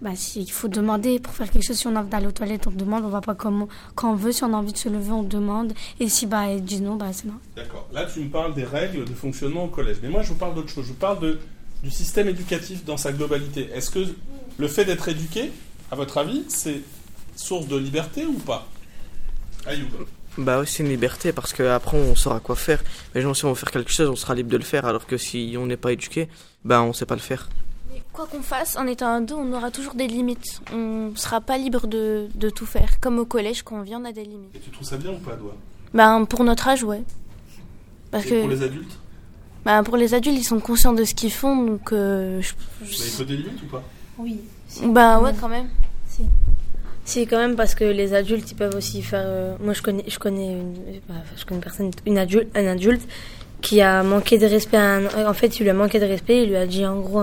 bah, 0.00 0.14
s'il 0.14 0.50
faut 0.50 0.68
demander 0.68 1.18
pour 1.18 1.32
faire 1.32 1.50
quelque 1.50 1.64
chose, 1.64 1.76
si 1.76 1.86
on 1.86 1.96
a 1.96 2.00
envie 2.00 2.10
d'aller 2.10 2.26
aux 2.26 2.32
toilettes, 2.32 2.66
on 2.66 2.70
demande, 2.70 3.04
on 3.04 3.08
va 3.08 3.20
pas 3.20 3.34
comme 3.34 3.66
quand 3.96 4.12
on 4.12 4.14
veut, 4.14 4.30
si 4.30 4.44
on 4.44 4.52
a 4.52 4.56
envie 4.56 4.72
de 4.72 4.78
se 4.78 4.88
lever, 4.88 5.10
on 5.10 5.24
demande, 5.24 5.72
et 5.98 6.08
si 6.08 6.26
bah, 6.26 6.52
ils 6.52 6.62
disent 6.62 6.82
non, 6.82 6.96
bah, 6.96 7.12
c'est 7.12 7.26
non. 7.26 7.34
D'accord. 7.56 7.88
Là, 7.92 8.06
tu 8.06 8.20
me 8.20 8.28
parles 8.28 8.54
des 8.54 8.64
règles 8.64 9.04
de 9.04 9.14
fonctionnement 9.14 9.64
au 9.64 9.68
collège, 9.68 9.96
mais 10.02 10.08
moi, 10.08 10.22
je 10.22 10.28
vous 10.28 10.38
parle 10.38 10.54
d'autre 10.54 10.68
chose. 10.68 10.84
Je 10.84 10.90
vous 10.90 10.98
parle 10.98 11.20
de, 11.20 11.40
du 11.82 11.90
système 11.90 12.28
éducatif 12.28 12.84
dans 12.84 12.96
sa 12.96 13.12
globalité. 13.12 13.70
Est-ce 13.74 13.90
que 13.90 14.06
le 14.58 14.68
fait 14.68 14.84
d'être 14.84 15.08
éduqué, 15.08 15.50
à 15.90 15.96
votre 15.96 16.18
avis, 16.18 16.44
c'est 16.48 16.82
source 17.34 17.66
de 17.66 17.76
liberté 17.76 18.26
ou 18.26 18.34
pas? 18.34 18.68
Ayoub 19.66 19.88
bah 20.36 20.60
oui, 20.60 20.66
c'est 20.68 20.82
une 20.82 20.88
liberté 20.88 21.32
parce 21.32 21.52
qu'après 21.52 21.96
on 21.96 22.14
saura 22.14 22.40
quoi 22.40 22.56
faire. 22.56 22.82
Mais 23.14 23.22
si 23.34 23.44
on 23.44 23.48
veut 23.48 23.54
faire 23.54 23.70
quelque 23.70 23.90
chose, 23.90 24.08
on 24.08 24.16
sera 24.16 24.34
libre 24.34 24.50
de 24.50 24.56
le 24.56 24.64
faire, 24.64 24.84
alors 24.84 25.06
que 25.06 25.16
si 25.16 25.56
on 25.58 25.66
n'est 25.66 25.76
pas 25.76 25.92
éduqué, 25.92 26.28
bah 26.64 26.82
on 26.82 26.92
sait 26.92 27.06
pas 27.06 27.14
le 27.14 27.20
faire. 27.20 27.48
Quoi 28.12 28.26
qu'on 28.26 28.42
fasse, 28.42 28.76
en 28.76 28.86
étant 28.86 29.14
ado, 29.14 29.36
on 29.36 29.52
aura 29.52 29.70
toujours 29.70 29.94
des 29.94 30.08
limites. 30.08 30.60
On 30.72 31.10
ne 31.10 31.16
sera 31.16 31.40
pas 31.40 31.56
libre 31.56 31.86
de, 31.86 32.28
de, 32.34 32.50
tout 32.50 32.66
faire. 32.66 33.00
Comme 33.00 33.18
au 33.18 33.24
collège, 33.24 33.62
quand 33.62 33.76
on 33.76 33.82
vient, 33.82 34.00
on 34.00 34.04
a 34.04 34.12
des 34.12 34.24
limites. 34.24 34.54
Et 34.54 34.58
tu 34.58 34.70
trouves 34.70 34.86
ça 34.86 34.96
bien 34.96 35.12
ou 35.12 35.18
pas, 35.18 35.36
toi? 35.36 35.54
Ben, 35.94 36.24
Pour 36.24 36.42
notre 36.42 36.66
âge, 36.68 36.82
ouais. 36.82 37.02
Parce 38.10 38.26
Et 38.26 38.30
que, 38.30 38.40
pour 38.40 38.48
les 38.48 38.62
adultes? 38.62 38.98
Ben, 39.64 39.82
Pour 39.84 39.96
les 39.96 40.14
adultes, 40.14 40.38
ils 40.38 40.44
sont 40.44 40.58
conscients 40.58 40.92
de 40.94 41.04
ce 41.04 41.14
qu'ils 41.14 41.32
font, 41.32 41.64
donc... 41.64 41.92
Euh, 41.92 42.40
je, 42.40 42.54
Mais 42.82 42.88
il 42.90 43.10
faut 43.10 43.24
des 43.24 43.36
limites 43.36 43.62
ou 43.62 43.66
pas? 43.66 43.82
Oui. 44.16 44.40
Ben 44.82 45.20
ouais, 45.20 45.32
quand 45.40 45.48
même. 45.48 45.68
Si. 46.08 46.22
Si, 47.08 47.26
quand 47.26 47.38
même, 47.38 47.56
parce 47.56 47.74
que 47.74 47.84
les 47.84 48.12
adultes, 48.12 48.50
ils 48.50 48.54
peuvent 48.54 48.76
aussi 48.76 49.00
faire... 49.00 49.24
Euh, 49.24 49.54
moi, 49.60 49.72
je 49.72 49.80
connais, 49.80 50.04
je 50.06 50.18
connais, 50.18 50.52
une, 50.52 50.74
je 51.38 51.46
connais 51.46 51.60
personne, 51.62 51.90
une 52.04 52.18
adulte, 52.18 52.48
un 52.54 52.66
adulte 52.66 53.00
qui 53.62 53.80
a 53.80 54.02
manqué 54.02 54.36
de 54.36 54.44
respect 54.44 54.76
un... 54.76 55.06
En 55.26 55.32
fait, 55.32 55.58
il 55.58 55.62
lui 55.62 55.70
a 55.70 55.72
manqué 55.72 56.00
de 56.00 56.04
respect, 56.04 56.42
il 56.42 56.50
lui 56.50 56.56
a 56.56 56.66
dit 56.66 56.84
en 56.84 57.00
gros 57.00 57.22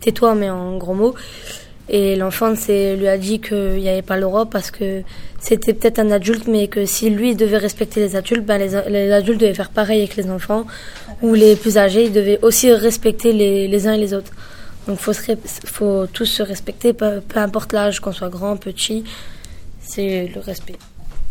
tais-toi, 0.00 0.34
mais 0.34 0.50
en 0.50 0.76
gros 0.76 0.92
mots. 0.92 1.14
Et 1.88 2.14
l'enfant 2.14 2.52
lui 2.68 3.08
a 3.08 3.16
dit 3.16 3.40
qu'il 3.40 3.76
n'y 3.76 3.88
avait 3.88 4.02
pas 4.02 4.16
le 4.16 4.22
droit 4.22 4.44
parce 4.44 4.70
que 4.70 5.00
c'était 5.38 5.72
peut-être 5.72 5.98
un 5.98 6.10
adulte, 6.10 6.46
mais 6.46 6.68
que 6.68 6.84
si 6.84 7.08
lui 7.08 7.34
devait 7.34 7.56
respecter 7.56 8.00
les 8.00 8.16
adultes, 8.16 8.44
ben 8.44 8.58
les, 8.58 9.12
adultes 9.12 9.40
devaient 9.40 9.54
faire 9.54 9.70
pareil 9.70 10.00
avec 10.00 10.16
les 10.16 10.30
enfants. 10.30 10.66
Ou 11.22 11.32
les 11.32 11.56
plus 11.56 11.78
âgés, 11.78 12.04
ils 12.04 12.12
devaient 12.12 12.38
aussi 12.42 12.70
respecter 12.70 13.32
les, 13.32 13.66
les 13.66 13.86
uns 13.86 13.94
et 13.94 13.98
les 13.98 14.12
autres. 14.12 14.32
Donc 14.90 14.98
il 14.98 15.14
faut, 15.14 15.66
faut 15.66 16.06
tous 16.08 16.26
se 16.26 16.42
respecter, 16.42 16.92
peu, 16.92 17.22
importe 17.36 17.72
l'âge, 17.72 18.00
qu'on 18.00 18.10
soit 18.10 18.28
grand, 18.28 18.56
petit, 18.56 19.04
c'est 19.80 20.26
le 20.26 20.40
respect. 20.40 20.76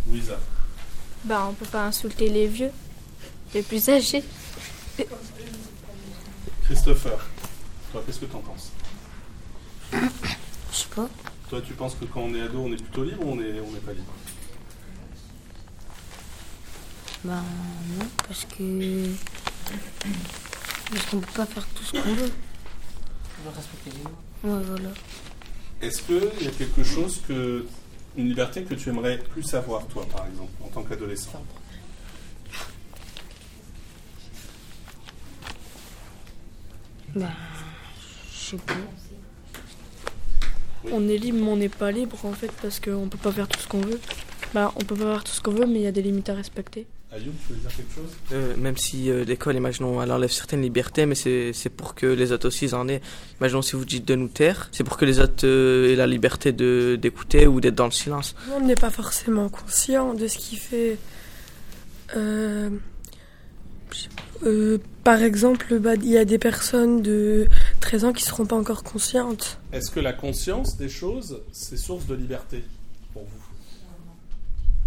Louisa 0.08 0.40
ben, 1.26 1.42
On 1.48 1.50
ne 1.50 1.56
peut 1.56 1.66
pas 1.66 1.84
insulter 1.84 2.30
les 2.30 2.48
vieux, 2.48 2.72
les 3.54 3.62
plus 3.62 3.90
âgés. 3.90 4.24
Christopher 6.64 7.20
toi, 7.92 8.02
qu'est-ce 8.06 8.20
que 8.20 8.26
tu 8.28 8.36
en 8.36 8.40
penses? 8.40 8.72
Je 9.92 9.98
sais 10.78 10.86
pas. 10.96 11.10
Toi, 11.50 11.62
tu 11.62 11.74
penses 11.74 11.96
que 11.96 12.06
quand 12.06 12.22
on 12.22 12.34
est 12.36 12.42
ado, 12.42 12.60
on 12.60 12.72
est 12.72 12.82
plutôt 12.82 13.04
libre 13.04 13.26
ou 13.26 13.32
on 13.32 13.36
n'est 13.36 13.60
on 13.60 13.76
est 13.76 13.86
pas 13.86 13.92
libre? 13.92 14.14
Bah 17.26 17.44
non, 17.98 18.06
parce 18.26 18.46
que. 18.46 19.10
Parce 20.92 21.06
qu'on 21.08 21.20
peut 21.20 21.34
pas 21.36 21.46
faire 21.46 21.66
tout 21.76 21.84
ce 21.84 21.92
qu'on 21.92 22.14
veut. 22.14 22.32
Respecter 23.46 23.92
les 23.92 24.04
lois. 24.04 24.58
Ouais, 24.58 24.64
voilà. 24.66 24.90
Est-ce 25.82 26.02
qu'il 26.04 26.46
y 26.46 26.48
a 26.48 26.52
quelque 26.52 26.84
chose 26.84 27.22
que. 27.28 27.66
Une 28.18 28.28
liberté 28.28 28.64
que 28.64 28.74
tu 28.74 28.90
aimerais 28.90 29.20
plus 29.20 29.54
avoir, 29.54 29.86
toi, 29.86 30.06
par 30.12 30.26
exemple, 30.26 30.52
en 30.64 30.68
tant 30.68 30.84
qu'adolescent? 30.84 31.44
Bah. 37.16 37.28
On 40.92 41.08
est 41.08 41.18
libre, 41.18 41.38
mais 41.40 41.52
on 41.52 41.58
n'est 41.58 41.70
pas 41.70 41.92
libre 41.92 42.18
en 42.26 42.34
fait 42.34 42.52
parce 42.62 42.80
qu'on 42.80 43.08
peut 43.08 43.18
pas 43.18 43.32
faire 43.32 43.48
tout 43.48 43.60
ce 43.60 43.68
qu'on 43.68 43.82
veut. 43.82 44.00
Bah, 44.54 44.74
on 44.76 44.80
peut 44.84 44.96
pas 44.96 45.14
faire 45.14 45.24
tout 45.24 45.32
ce 45.32 45.42
qu'on 45.42 45.52
veut, 45.52 45.66
mais 45.66 45.80
il 45.80 45.84
y 45.84 45.88
a 45.88 45.92
des 45.92 46.02
limites 46.02 46.30
à 46.30 46.34
respecter. 46.34 46.88
Ayoub, 47.12 47.34
tu 47.48 47.54
veux 47.54 47.60
dire 47.60 47.76
quelque 47.76 47.96
chose? 47.96 48.12
Euh, 48.34 48.56
Même 48.58 48.78
si 48.78 49.10
euh, 49.10 49.24
l'école, 49.24 49.56
imaginons, 49.56 50.00
elle 50.02 50.12
enlève 50.12 50.30
certaines 50.30 50.62
libertés, 50.62 51.08
mais 51.08 51.16
c'est 51.16 51.70
pour 51.76 51.96
que 51.96 52.06
les 52.06 52.32
autres 52.32 52.48
aussi 52.48 52.72
en 52.74 52.88
aient. 52.88 53.02
Imaginons 53.40 53.64
si 53.64 53.76
vous 53.76 53.86
dites 53.86 54.08
de 54.08 54.14
nous 54.14 54.28
taire, 54.28 54.70
c'est 54.72 54.84
pour 54.84 54.96
que 54.98 55.06
les 55.06 55.20
autres 55.20 55.46
euh, 55.46 55.92
aient 55.92 55.96
la 55.96 56.06
liberté 56.06 56.52
d'écouter 56.52 57.48
ou 57.48 57.62
d'être 57.62 57.76
dans 57.76 57.86
le 57.86 57.92
silence. 57.92 58.36
On 58.56 58.62
n'est 58.62 58.76
pas 58.76 58.92
forcément 58.92 59.50
conscient 59.50 60.14
de 60.14 60.28
ce 60.28 60.38
qui 60.38 60.56
fait. 60.58 60.98
par 65.04 65.24
exemple, 65.24 65.80
bah, 65.80 65.96
il 65.96 66.10
y 66.10 66.18
a 66.18 66.26
des 66.26 66.38
personnes 66.38 67.02
de 67.02 67.48
13 67.80 68.06
ans 68.06 68.14
qui 68.14 68.24
ne 68.24 68.28
seront 68.28 68.46
pas 68.46 68.56
encore 68.56 68.84
conscientes. 68.84 69.60
Est-ce 69.74 69.90
que 69.90 70.00
la 70.00 70.14
conscience 70.14 70.78
des 70.78 70.90
choses, 70.90 71.42
c'est 71.52 71.78
source 71.78 72.06
de 72.06 72.14
liberté 72.14 72.64
pour 73.14 73.24
vous? 73.24 73.49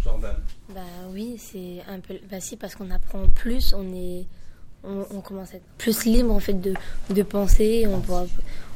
Jordan 0.02 0.36
Bah 0.74 0.80
oui, 1.10 1.36
c'est 1.38 1.82
un 1.88 2.00
peu. 2.00 2.14
Bah 2.30 2.40
si, 2.40 2.56
parce 2.56 2.74
qu'on 2.74 2.90
apprend 2.90 3.26
plus, 3.28 3.74
on 3.74 3.94
est. 3.94 4.26
On, 4.84 5.20
commence 5.20 5.52
à 5.54 5.58
être 5.58 5.64
plus 5.78 6.06
libre 6.06 6.32
en 6.32 6.40
fait 6.40 6.60
de, 6.60 6.74
de 7.10 7.22
penser, 7.22 7.86
on 7.86 8.00
pourra, 8.00 8.24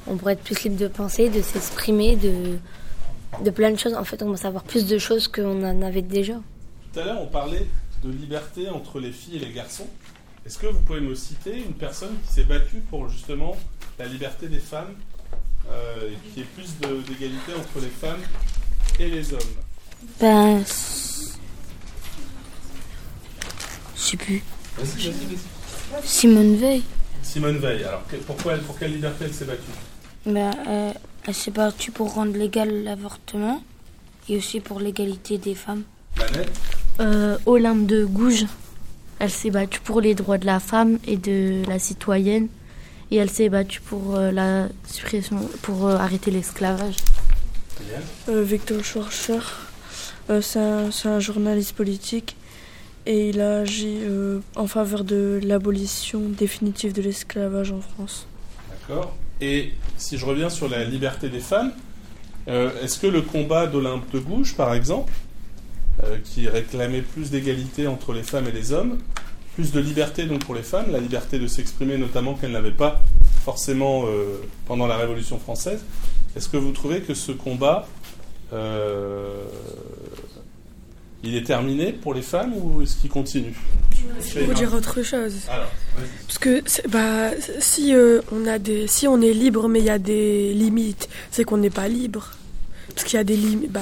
on 0.06 0.16
pourrait 0.16 0.34
être 0.34 0.44
plus 0.44 0.62
libre 0.62 0.76
de 0.76 0.86
penser, 0.86 1.28
de 1.28 1.42
s'exprimer, 1.42 2.14
de, 2.14 2.58
de 3.44 3.50
plein 3.50 3.72
de 3.72 3.76
choses. 3.76 3.94
En 3.94 4.04
fait, 4.04 4.22
on 4.22 4.30
va 4.30 4.36
savoir 4.36 4.62
plus 4.62 4.86
de 4.86 4.98
choses 4.98 5.26
qu'on 5.26 5.64
en 5.64 5.82
avait 5.82 6.02
déjà. 6.02 6.34
Tout 6.92 7.00
à 7.00 7.04
l'heure, 7.06 7.20
on 7.20 7.26
parlait 7.26 7.66
de 8.04 8.10
liberté 8.10 8.68
entre 8.68 9.00
les 9.00 9.10
filles 9.10 9.38
et 9.38 9.46
les 9.46 9.52
garçons. 9.52 9.88
Est-ce 10.46 10.58
que 10.58 10.68
vous 10.68 10.78
pouvez 10.78 11.00
me 11.00 11.16
citer 11.16 11.58
une 11.58 11.74
personne 11.74 12.16
qui 12.24 12.34
s'est 12.34 12.44
battue 12.44 12.82
pour 12.88 13.08
justement 13.08 13.56
la 13.98 14.06
liberté 14.06 14.46
des 14.48 14.60
femmes 14.60 14.94
euh, 15.68 16.08
et 16.08 16.28
qu'il 16.28 16.42
y 16.42 16.46
ait 16.46 16.48
plus 16.54 16.78
d'égalité 16.78 17.52
entre 17.58 17.80
les 17.80 17.90
femmes 17.90 18.22
et 19.00 19.10
les 19.10 19.32
hommes? 19.32 19.65
Ben. 20.20 20.62
Je 23.96 24.00
sais 24.00 24.16
plus. 24.16 24.42
Simone 26.04 26.56
Veil. 26.56 26.82
Simone 27.22 27.58
Veil. 27.58 27.84
Alors 27.84 28.02
pourquoi 28.26 28.54
elle, 28.54 28.60
pour 28.62 28.78
quelle 28.78 28.92
liberté 28.92 29.24
elle 29.24 29.34
s'est 29.34 29.44
battue? 29.44 29.62
Ben, 30.26 30.50
euh, 30.68 30.92
Elle 31.26 31.34
s'est 31.34 31.50
battue 31.50 31.90
pour 31.90 32.14
rendre 32.14 32.36
légal 32.36 32.84
l'avortement 32.84 33.62
et 34.28 34.36
aussi 34.36 34.60
pour 34.60 34.80
l'égalité 34.80 35.38
des 35.38 35.54
femmes. 35.54 35.82
euh, 37.00 37.36
Olympe 37.46 37.86
de 37.86 38.04
Gouges. 38.04 38.46
Elle 39.18 39.30
s'est 39.30 39.50
battue 39.50 39.80
pour 39.80 40.00
les 40.00 40.14
droits 40.14 40.38
de 40.38 40.46
la 40.46 40.60
femme 40.60 40.98
et 41.06 41.16
de 41.16 41.62
la 41.68 41.78
citoyenne 41.78 42.48
et 43.10 43.16
elle 43.16 43.30
s'est 43.30 43.48
battue 43.48 43.80
pour 43.80 44.16
euh, 44.16 44.30
la 44.30 44.68
suppression, 44.86 45.48
pour 45.62 45.86
euh, 45.86 45.96
arrêter 45.96 46.30
l'esclavage. 46.30 46.96
Euh, 48.28 48.42
Victor 48.42 48.84
Schwarzer, 48.84 49.65
c'est 50.40 50.58
un, 50.58 51.20
journaliste 51.20 51.74
politique 51.74 52.36
et 53.06 53.28
il 53.28 53.40
a 53.40 53.60
agi 53.60 53.98
en 54.56 54.66
faveur 54.66 55.04
de 55.04 55.40
l'abolition 55.42 56.20
définitive 56.20 56.92
de 56.92 57.02
l'esclavage 57.02 57.70
en 57.70 57.80
France. 57.80 58.26
D'accord. 58.70 59.16
Et 59.40 59.72
si 59.96 60.18
je 60.18 60.26
reviens 60.26 60.50
sur 60.50 60.68
la 60.68 60.84
liberté 60.84 61.28
des 61.28 61.40
femmes, 61.40 61.72
est-ce 62.48 62.98
que 62.98 63.06
le 63.06 63.22
combat 63.22 63.68
d'Olympe 63.68 64.10
de 64.12 64.18
Gouges, 64.18 64.56
par 64.56 64.74
exemple, 64.74 65.12
qui 66.24 66.48
réclamait 66.48 67.02
plus 67.02 67.30
d'égalité 67.30 67.86
entre 67.86 68.12
les 68.12 68.24
femmes 68.24 68.48
et 68.48 68.52
les 68.52 68.72
hommes, 68.72 68.98
plus 69.56 69.72
de 69.72 69.80
liberté 69.80 70.26
donc 70.26 70.44
pour 70.44 70.54
les 70.54 70.62
femmes, 70.62 70.92
la 70.92 71.00
liberté 71.00 71.38
de 71.38 71.46
s'exprimer 71.46 71.96
notamment 71.96 72.34
qu'elles 72.34 72.52
n'avaient 72.52 72.70
pas 72.70 73.00
forcément 73.42 74.04
euh, 74.04 74.42
pendant 74.66 74.86
la 74.86 74.98
Révolution 74.98 75.38
française. 75.38 75.82
Est-ce 76.36 76.50
que 76.50 76.58
vous 76.58 76.72
trouvez 76.72 77.00
que 77.00 77.14
ce 77.14 77.32
combat 77.32 77.88
euh, 77.88 77.95
il 81.26 81.36
est 81.36 81.44
terminé 81.44 81.92
pour 81.92 82.14
les 82.14 82.22
femmes 82.22 82.52
ou 82.56 82.82
est-ce 82.82 82.96
qu'il 82.96 83.10
continue 83.10 83.54
Pour 84.44 84.54
dire 84.54 84.72
autre 84.72 85.02
chose. 85.02 85.34
Alors, 85.50 85.70
Parce 86.26 86.38
que 86.38 86.62
bah, 86.88 87.30
si, 87.58 87.94
euh, 87.94 88.20
on 88.32 88.46
a 88.46 88.58
des, 88.58 88.86
si 88.86 89.08
on 89.08 89.20
est 89.20 89.32
libre 89.32 89.68
mais 89.68 89.80
il 89.80 89.86
y 89.86 89.90
a 89.90 89.98
des 89.98 90.54
limites, 90.54 91.08
c'est 91.30 91.44
qu'on 91.44 91.58
n'est 91.58 91.70
pas 91.70 91.88
libre. 91.88 92.30
Parce 92.94 93.08
qu'il 93.08 93.16
y 93.18 93.20
a 93.20 93.24
des 93.24 93.36
limites, 93.36 93.70
bah, 93.70 93.80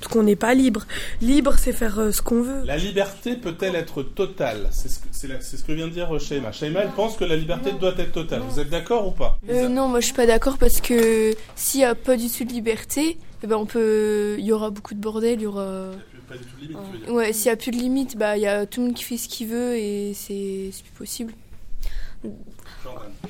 parce 0.00 0.12
qu'on 0.12 0.24
n'est 0.24 0.34
pas 0.34 0.52
libre. 0.54 0.86
Libre, 1.20 1.54
c'est 1.56 1.72
faire 1.72 2.00
euh, 2.00 2.10
ce 2.10 2.20
qu'on 2.20 2.42
veut. 2.42 2.64
La 2.64 2.76
liberté 2.76 3.36
peut-elle 3.36 3.76
être 3.76 4.02
totale? 4.02 4.68
C'est 4.72 4.88
ce, 4.88 4.98
que, 4.98 5.06
ce 5.12 5.72
vient 5.72 5.86
de 5.86 5.92
dire 5.92 6.18
Shaima. 6.18 6.50
Shaima, 6.50 6.80
elle 6.80 6.90
pense 6.90 7.16
que 7.16 7.24
la 7.24 7.36
liberté 7.36 7.70
doit 7.78 7.94
être 7.96 8.12
totale. 8.12 8.40
Vous 8.48 8.58
êtes 8.58 8.70
d'accord 8.70 9.06
ou 9.06 9.12
pas? 9.12 9.38
Euh, 9.50 9.68
non, 9.68 9.86
moi 9.88 10.00
je 10.00 10.06
suis 10.06 10.14
pas 10.14 10.26
d'accord 10.26 10.58
parce 10.58 10.80
que 10.80 11.36
s'il 11.54 11.80
y 11.80 11.84
a 11.84 11.94
pas 11.94 12.16
du 12.16 12.28
tout 12.28 12.44
de 12.44 12.52
liberté, 12.52 13.18
eh 13.42 13.46
ben 13.46 13.56
on 13.56 13.66
peut, 13.66 14.36
il 14.38 14.44
y 14.44 14.52
aura 14.52 14.70
beaucoup 14.70 14.94
de 14.94 15.00
bordel, 15.00 15.40
il 15.40 15.42
y 15.42 15.46
aura. 15.46 15.90
Tout 16.28 16.34
limite. 16.60 17.08
Ouais, 17.08 17.32
s'il 17.32 17.46
y 17.46 17.50
a 17.50 17.56
plus 17.56 17.70
de 17.70 17.76
limite, 17.76 18.16
bah 18.16 18.36
il 18.36 18.42
y 18.42 18.46
a 18.46 18.66
tout 18.66 18.80
le 18.80 18.86
monde 18.86 18.96
qui 18.96 19.04
fait 19.04 19.16
ce 19.16 19.28
qu'il 19.28 19.46
veut 19.46 19.76
et 19.76 20.12
c'est 20.14 20.70
c'est 20.72 20.82
plus 20.82 20.92
possible. 20.92 21.32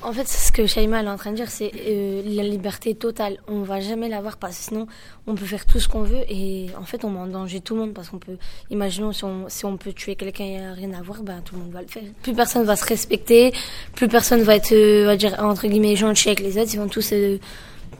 En 0.03 0.13
fait, 0.13 0.27
ce 0.27 0.51
que 0.51 0.67
Shaima 0.67 1.01
est 1.01 1.07
en 1.07 1.17
train 1.17 1.31
de 1.31 1.35
dire, 1.35 1.49
c'est 1.49 1.71
euh, 1.87 2.21
la 2.25 2.43
liberté 2.43 2.93
totale. 2.93 3.37
On 3.47 3.63
va 3.63 3.79
jamais 3.79 4.07
l'avoir 4.09 4.37
parce 4.37 4.57
que 4.57 4.63
sinon, 4.65 4.87
on 5.25 5.35
peut 5.35 5.45
faire 5.45 5.65
tout 5.65 5.79
ce 5.79 5.87
qu'on 5.87 6.03
veut 6.03 6.23
et 6.29 6.67
en 6.79 6.83
fait, 6.83 7.03
on 7.03 7.09
met 7.09 7.19
en 7.19 7.27
danger 7.27 7.61
tout 7.61 7.73
le 7.73 7.81
monde 7.81 7.93
parce 7.93 8.09
qu'on 8.09 8.19
peut, 8.19 8.37
imaginons 8.69 9.11
si 9.11 9.23
on, 9.23 9.49
si 9.49 9.65
on 9.65 9.77
peut 9.77 9.93
tuer 9.93 10.15
quelqu'un 10.15 10.45
et 10.45 10.71
rien 10.71 10.93
à 10.93 11.01
voir, 11.01 11.23
ben 11.23 11.41
tout 11.43 11.55
le 11.55 11.61
monde 11.61 11.71
va 11.71 11.81
le 11.81 11.87
faire. 11.87 12.03
Plus 12.21 12.33
personne 12.33 12.63
va 12.65 12.75
se 12.75 12.85
respecter, 12.85 13.51
plus 13.95 14.07
personne 14.07 14.41
va 14.41 14.55
être, 14.55 14.71
euh, 14.73 15.05
va 15.05 15.17
dire 15.17 15.35
entre 15.39 15.67
guillemets 15.67 15.95
gentil 15.95 16.29
avec 16.29 16.41
les 16.41 16.57
autres. 16.57 16.73
Ils 16.73 16.79
vont 16.79 16.87
tous 16.87 17.11
euh, 17.13 17.39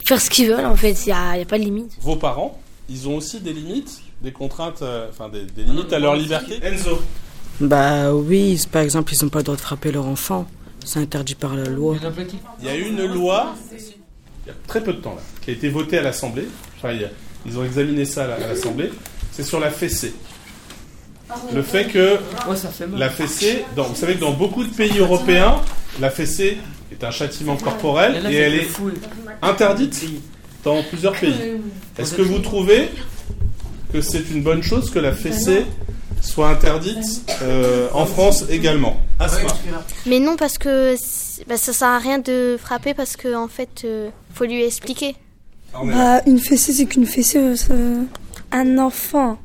faire 0.07 0.21
ce 0.21 0.29
qu'ils 0.29 0.49
veulent. 0.49 0.65
En 0.65 0.75
fait, 0.75 1.05
il 1.05 1.09
y 1.09 1.11
a, 1.11 1.37
y 1.37 1.41
a 1.41 1.45
pas 1.45 1.57
de 1.59 1.63
limite. 1.63 1.91
Vos 2.01 2.15
parents, 2.15 2.59
ils 2.89 3.07
ont 3.07 3.17
aussi 3.17 3.39
des 3.39 3.53
limites, 3.53 4.01
des 4.21 4.31
contraintes, 4.31 4.81
euh, 4.81 5.07
enfin 5.09 5.29
des, 5.29 5.43
des 5.45 5.63
limites 5.63 5.91
à 5.93 5.99
leur 5.99 6.15
liberté? 6.15 6.59
Enzo, 6.63 7.01
Bah 7.59 8.13
oui, 8.13 8.59
par 8.71 8.81
exemple, 8.81 9.13
ils 9.13 9.23
n'ont 9.23 9.29
pas 9.29 9.39
le 9.39 9.43
droit 9.43 9.55
de 9.57 9.61
frapper 9.61 9.91
leur 9.91 10.05
enfant. 10.05 10.47
C'est 10.85 10.99
interdit 10.99 11.35
par 11.35 11.55
la 11.55 11.65
loi. 11.65 11.97
il 12.61 12.65
y 12.65 12.69
a 12.69 12.75
une 12.75 13.05
loi, 13.05 13.53
il 13.73 14.47
y 14.47 14.51
a 14.51 14.53
très 14.67 14.81
peu 14.81 14.93
de 14.93 15.01
temps 15.01 15.15
là, 15.15 15.21
qui 15.43 15.49
a 15.49 15.53
été 15.53 15.67
votée 15.69 15.97
à 15.97 16.01
l'Assemblée. 16.01 16.47
Enfin, 16.77 16.93
il 16.93 17.01
y 17.01 17.03
a- 17.05 17.09
ils 17.45 17.57
ont 17.59 17.65
examiné 17.65 18.05
ça 18.05 18.23
à 18.23 18.27
la- 18.27 18.35
à 18.35 18.47
l'Assemblée. 18.47 18.89
C'est 19.33 19.43
sur 19.43 19.59
la 19.59 19.69
fessée. 19.69 20.13
Le 21.53 21.61
fait 21.61 21.87
que 21.87 22.17
la 22.95 23.09
fessée, 23.09 23.65
dans- 23.75 23.83
vous 23.83 23.95
savez 23.95 24.15
que 24.15 24.21
dans 24.21 24.31
beaucoup 24.31 24.63
de 24.63 24.69
pays 24.73 24.97
européens, 24.97 25.55
la 25.99 26.09
fessée 26.09 26.57
est 26.91 27.03
un 27.03 27.11
châtiment 27.11 27.57
corporel 27.57 28.25
et 28.31 28.35
elle 28.35 28.55
est 28.55 28.67
interdite 29.41 30.05
dans 30.63 30.81
plusieurs 30.83 31.13
pays. 31.13 31.33
Est-ce 31.97 32.15
que 32.15 32.21
vous 32.21 32.39
trouvez 32.39 32.89
que 33.93 34.01
c'est 34.01 34.29
une 34.31 34.41
bonne 34.43 34.63
chose 34.63 34.89
que 34.91 34.99
la 34.99 35.13
fessée 35.13 35.65
soit 36.21 36.49
interdite 36.49 37.23
euh, 37.41 37.87
en 37.93 38.05
France 38.05 38.45
également? 38.49 38.99
Asma. 39.19 39.49
Mais 40.05 40.19
non, 40.19 40.35
parce 40.35 40.57
que 40.57 40.95
bah, 41.47 41.57
ça 41.57 41.73
sert 41.73 41.87
à 41.87 41.99
rien 41.99 42.19
de 42.19 42.57
frapper 42.59 42.93
parce 42.93 43.15
que 43.15 43.35
en 43.35 43.47
fait, 43.47 43.83
euh, 43.85 44.09
faut 44.33 44.45
lui 44.45 44.63
expliquer. 44.63 45.15
Bah, 45.85 46.21
une 46.25 46.39
fessée, 46.39 46.73
c'est 46.73 46.85
qu'une 46.85 47.05
fessée. 47.05 47.37
euh, 47.71 48.01
un 48.51 48.77
enfant. 48.77 49.37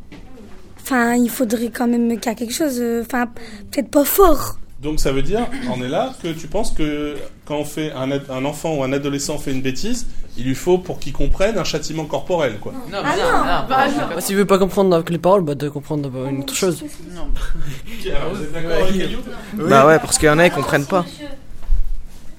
Enfin, 0.81 1.15
il 1.15 1.31
faudrait 1.31 1.69
quand 1.71 1.87
même 1.87 2.19
qu'il 2.19 2.31
y 2.31 2.33
ait 2.33 2.37
quelque 2.37 2.55
chose. 2.55 2.79
euh, 2.81 3.03
Enfin, 3.07 3.27
peut-être 3.71 3.89
pas 3.91 4.05
fort. 4.05 4.59
Donc 4.83 4.99
ça 4.99 5.13
veut 5.13 5.23
dire, 5.23 5.47
on 5.73 5.81
est 5.83 5.89
là, 5.89 6.13
que 6.23 6.29
tu 6.33 6.49
penses 6.49 6.73
que 6.73 7.17
quand 7.47 7.57
on 7.57 7.65
fait 7.65 7.93
un, 7.93 8.11
ad- 8.11 8.27
un 8.31 8.45
enfant 8.45 8.75
ou 8.75 8.83
un 8.83 8.93
adolescent 8.93 9.39
fait 9.39 9.53
une 9.53 9.63
bêtise, 9.63 10.09
il 10.37 10.45
lui 10.45 10.57
faut 10.57 10.77
pour 10.79 10.99
qu'il 10.99 11.13
comprenne 11.13 11.57
un 11.57 11.63
châtiment 11.63 12.05
corporel, 12.05 12.59
quoi. 12.59 12.73
Non, 12.91 13.01
Bah, 13.03 14.21
S'il 14.21 14.35
veut 14.37 14.45
pas 14.45 14.59
comprendre 14.59 14.93
avec 14.97 15.11
les 15.11 15.19
paroles, 15.19 15.43
bah 15.43 15.55
de 15.55 15.69
comprendre 15.69 16.09
bah, 16.11 16.29
une 16.29 16.41
autre 16.41 16.55
chose. 16.55 16.83
Alors, 18.11 18.35
vous 18.35 18.43
êtes 18.43 18.53
d'accord 18.53 18.73
avec 18.73 18.99
Caillou 18.99 19.19
Bah 19.55 19.87
ouais, 19.87 19.99
parce 20.01 20.19
qu'il 20.19 20.27
y 20.27 20.31
en 20.31 20.39
a, 20.41 20.47
ils 20.47 20.53
comprennent 20.53 20.87
pas. 20.87 21.05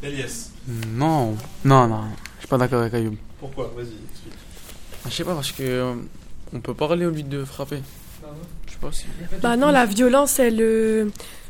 Elias, 0.01 0.49
Non, 0.93 1.35
non, 1.63 1.87
non. 1.87 2.01
Je 2.35 2.39
suis 2.41 2.47
pas 2.49 2.57
d'accord 2.57 2.81
avec 2.81 2.93
Ayoub. 2.93 3.15
pourquoi? 3.39 3.71
Vas-y, 3.75 3.85
explique. 3.85 4.33
Je 5.05 5.11
sais 5.11 5.23
pas, 5.23 5.33
parce 5.35 5.51
que. 5.53 5.63
euh, 5.63 5.93
on 6.53 6.59
peut 6.59 6.73
parler 6.73 7.05
au 7.05 7.09
lieu 7.09 7.23
de 7.23 7.45
frapper. 7.45 7.79
Si. 8.91 9.05
Bah 9.41 9.55
non, 9.57 9.69
la 9.71 9.85
violence, 9.85 10.39
elle, 10.39 10.59
euh, 10.61 11.05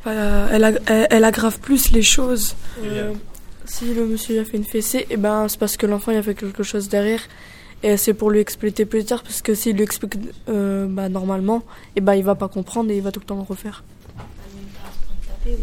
elle, 0.06 0.80
elle, 0.88 1.08
elle 1.10 1.24
aggrave 1.24 1.60
plus 1.60 1.92
les 1.92 2.02
choses. 2.04 2.56
Euh, 2.84 3.12
si 3.66 3.94
le 3.94 4.06
monsieur 4.06 4.42
a 4.42 4.46
fait 4.46 4.58
une 4.58 4.66
fessée, 4.66 5.06
et 5.10 5.18
ben 5.18 5.48
c'est 5.48 5.60
parce 5.60 5.78
que 5.78 5.86
l'enfant 5.86 6.12
il 6.12 6.18
a 6.18 6.24
fait 6.24 6.36
quelque 6.36 6.64
chose 6.64 6.90
derrière. 6.90 7.22
Et 7.86 7.98
c'est 7.98 8.14
pour 8.14 8.32
lui 8.32 8.40
expliquer 8.40 8.86
plus 8.86 9.04
tard, 9.04 9.24
parce 9.24 9.42
que 9.42 9.54
s'il 9.56 9.76
lui 9.76 9.84
explique 9.84 10.14
euh, 10.50 10.86
bah, 10.90 11.10
normalement, 11.10 11.64
et 11.98 12.02
ben 12.02 12.14
il 12.16 12.24
va 12.24 12.36
pas 12.36 12.48
comprendre 12.48 12.92
et 12.92 12.96
il 12.98 13.02
va 13.02 13.12
tout 13.12 13.20
le 13.20 13.26
temps 13.26 13.36
le 13.36 13.42
refaire. 13.42 13.84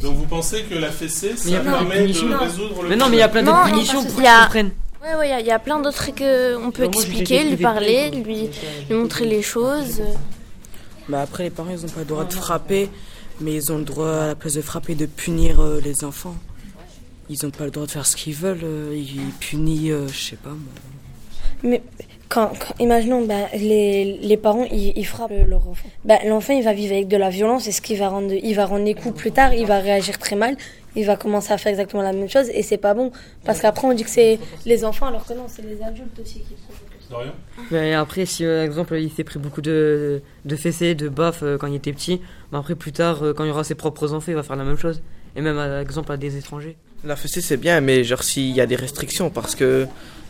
Donc 0.02 0.16
vous 0.16 0.26
pensez 0.26 0.62
que 0.64 0.74
la 0.74 0.90
fessée, 0.90 1.34
ça 1.36 1.44
Mais 1.46 1.50
il 1.50 1.52
y 1.52 1.56
a 1.56 1.60
plein 1.60 1.70
de 1.72 1.76
permet 1.78 1.94
de 1.96 2.00
punitions. 2.02 2.38
résoudre 2.38 2.82
le 2.82 2.88
Mais 2.90 2.96
non, 2.96 3.08
mais 3.08 3.16
il 3.16 3.20
y 3.20 3.22
a 3.22 3.28
plein 3.28 3.42
de 3.42 3.70
punitions 3.70 4.02
pour 4.04 4.14
qu'il 4.16 4.24
qu'ils 4.24 4.42
comprennent. 4.42 4.70
Ouais, 5.02 5.14
ouais, 5.14 5.28
il 5.28 5.30
y 5.30 5.32
a- 5.32 5.40
il 5.40 5.46
y, 5.46 5.50
a 5.50 5.58
plein 5.58 5.78
d'autres 5.80 5.96
trucs 5.96 6.16
qu'on 6.18 6.70
peut 6.70 6.82
moi, 6.82 6.92
j'ai 6.92 6.98
expliquer, 6.98 7.44
lui 7.44 7.56
parler, 7.56 8.10
lui, 8.10 8.50
lui 8.90 8.94
montrer 8.94 9.24
les 9.24 9.40
choses. 9.40 10.02
Bah 11.10 11.22
après, 11.22 11.44
les 11.44 11.50
parents, 11.50 11.70
ils 11.70 11.82
n'ont 11.82 11.88
pas 11.92 12.00
le 12.00 12.06
droit 12.06 12.24
de 12.24 12.32
frapper, 12.32 12.88
mais 13.40 13.54
ils 13.54 13.72
ont 13.72 13.78
le 13.78 13.84
droit, 13.84 14.08
à 14.10 14.26
la 14.28 14.34
place 14.36 14.54
de 14.54 14.62
frapper, 14.62 14.94
de 14.94 15.06
punir 15.06 15.60
euh, 15.60 15.80
les 15.84 16.04
enfants. 16.04 16.36
Ils 17.28 17.38
n'ont 17.42 17.50
pas 17.50 17.64
le 17.64 17.70
droit 17.70 17.86
de 17.86 17.90
faire 17.90 18.06
ce 18.06 18.14
qu'ils 18.16 18.34
veulent. 18.34 18.60
euh, 18.64 18.94
ils 18.96 19.32
punissent, 19.40 19.90
euh, 19.90 20.06
je 20.08 20.20
sais 20.30 20.36
pas 20.36 20.50
moi. 20.50 20.58
Mais 21.62 21.82
quand, 22.28 22.52
quand- 22.58 22.74
imaginons, 22.78 23.24
bah, 23.26 23.48
les, 23.54 24.18
les 24.22 24.36
parents, 24.36 24.64
ils, 24.70 24.92
ils 24.96 25.04
frappent 25.06 25.32
leur 25.48 25.66
enfant. 25.68 25.88
Bah, 26.04 26.18
l'enfant, 26.26 26.52
il 26.54 26.62
va 26.62 26.72
vivre 26.72 26.92
avec 26.94 27.08
de 27.08 27.16
la 27.16 27.30
violence 27.30 27.66
et 27.66 27.72
ce 27.72 27.80
qui 27.80 27.96
va 27.96 28.08
rendre, 28.08 28.32
il 28.32 28.54
va 28.54 28.66
rendre 28.66 28.84
les 28.84 28.94
coups 28.94 29.16
plus 29.16 29.32
tard, 29.32 29.52
il 29.52 29.66
va 29.66 29.78
réagir 29.80 30.16
très 30.18 30.36
mal, 30.36 30.56
il 30.96 31.04
va 31.06 31.16
commencer 31.16 31.52
à 31.52 31.58
faire 31.58 31.70
exactement 31.70 32.02
la 32.02 32.12
même 32.12 32.28
chose 32.28 32.48
et 32.54 32.62
c'est 32.62 32.78
pas 32.78 32.94
bon. 32.94 33.10
Parce 33.44 33.60
qu'après, 33.60 33.86
on 33.88 33.92
dit 33.94 34.04
que 34.04 34.10
c'est 34.10 34.38
les 34.64 34.84
enfants 34.84 35.06
alors 35.06 35.26
que 35.26 35.32
non, 35.34 35.46
c'est 35.48 35.62
les 35.62 35.82
adultes 35.82 36.18
aussi 36.20 36.40
qui 36.40 36.54
font 36.66 36.74
Dorian 37.10 37.32
Mais 37.70 37.92
après, 37.94 38.24
si 38.24 38.44
par 38.44 38.62
exemple 38.62 38.98
il 38.98 39.10
s'est 39.10 39.24
pris 39.24 39.38
beaucoup 39.38 39.60
de, 39.60 40.22
de 40.44 40.56
fessées, 40.56 40.94
de 40.94 41.08
baffes 41.08 41.42
euh, 41.42 41.58
quand 41.58 41.66
il 41.66 41.74
était 41.74 41.92
petit, 41.92 42.20
mais 42.52 42.58
après 42.58 42.76
plus 42.76 42.92
tard, 42.92 43.22
euh, 43.22 43.34
quand 43.34 43.44
il 43.44 43.48
y 43.48 43.50
aura 43.50 43.64
ses 43.64 43.74
propres 43.74 44.14
enfants, 44.14 44.32
il 44.32 44.34
va 44.34 44.42
faire 44.42 44.56
la 44.56 44.64
même 44.64 44.78
chose. 44.78 45.02
Et 45.36 45.42
même 45.42 45.56
par 45.56 45.78
exemple 45.78 46.12
à 46.12 46.16
des 46.16 46.36
étrangers. 46.36 46.76
La 47.04 47.16
fessée, 47.16 47.40
c'est 47.40 47.56
bien, 47.56 47.80
mais 47.80 48.04
genre 48.04 48.22
s'il 48.22 48.50
y 48.50 48.60
a 48.60 48.66
des 48.66 48.76
restrictions, 48.76 49.30
parce 49.30 49.54
que. 49.54 49.86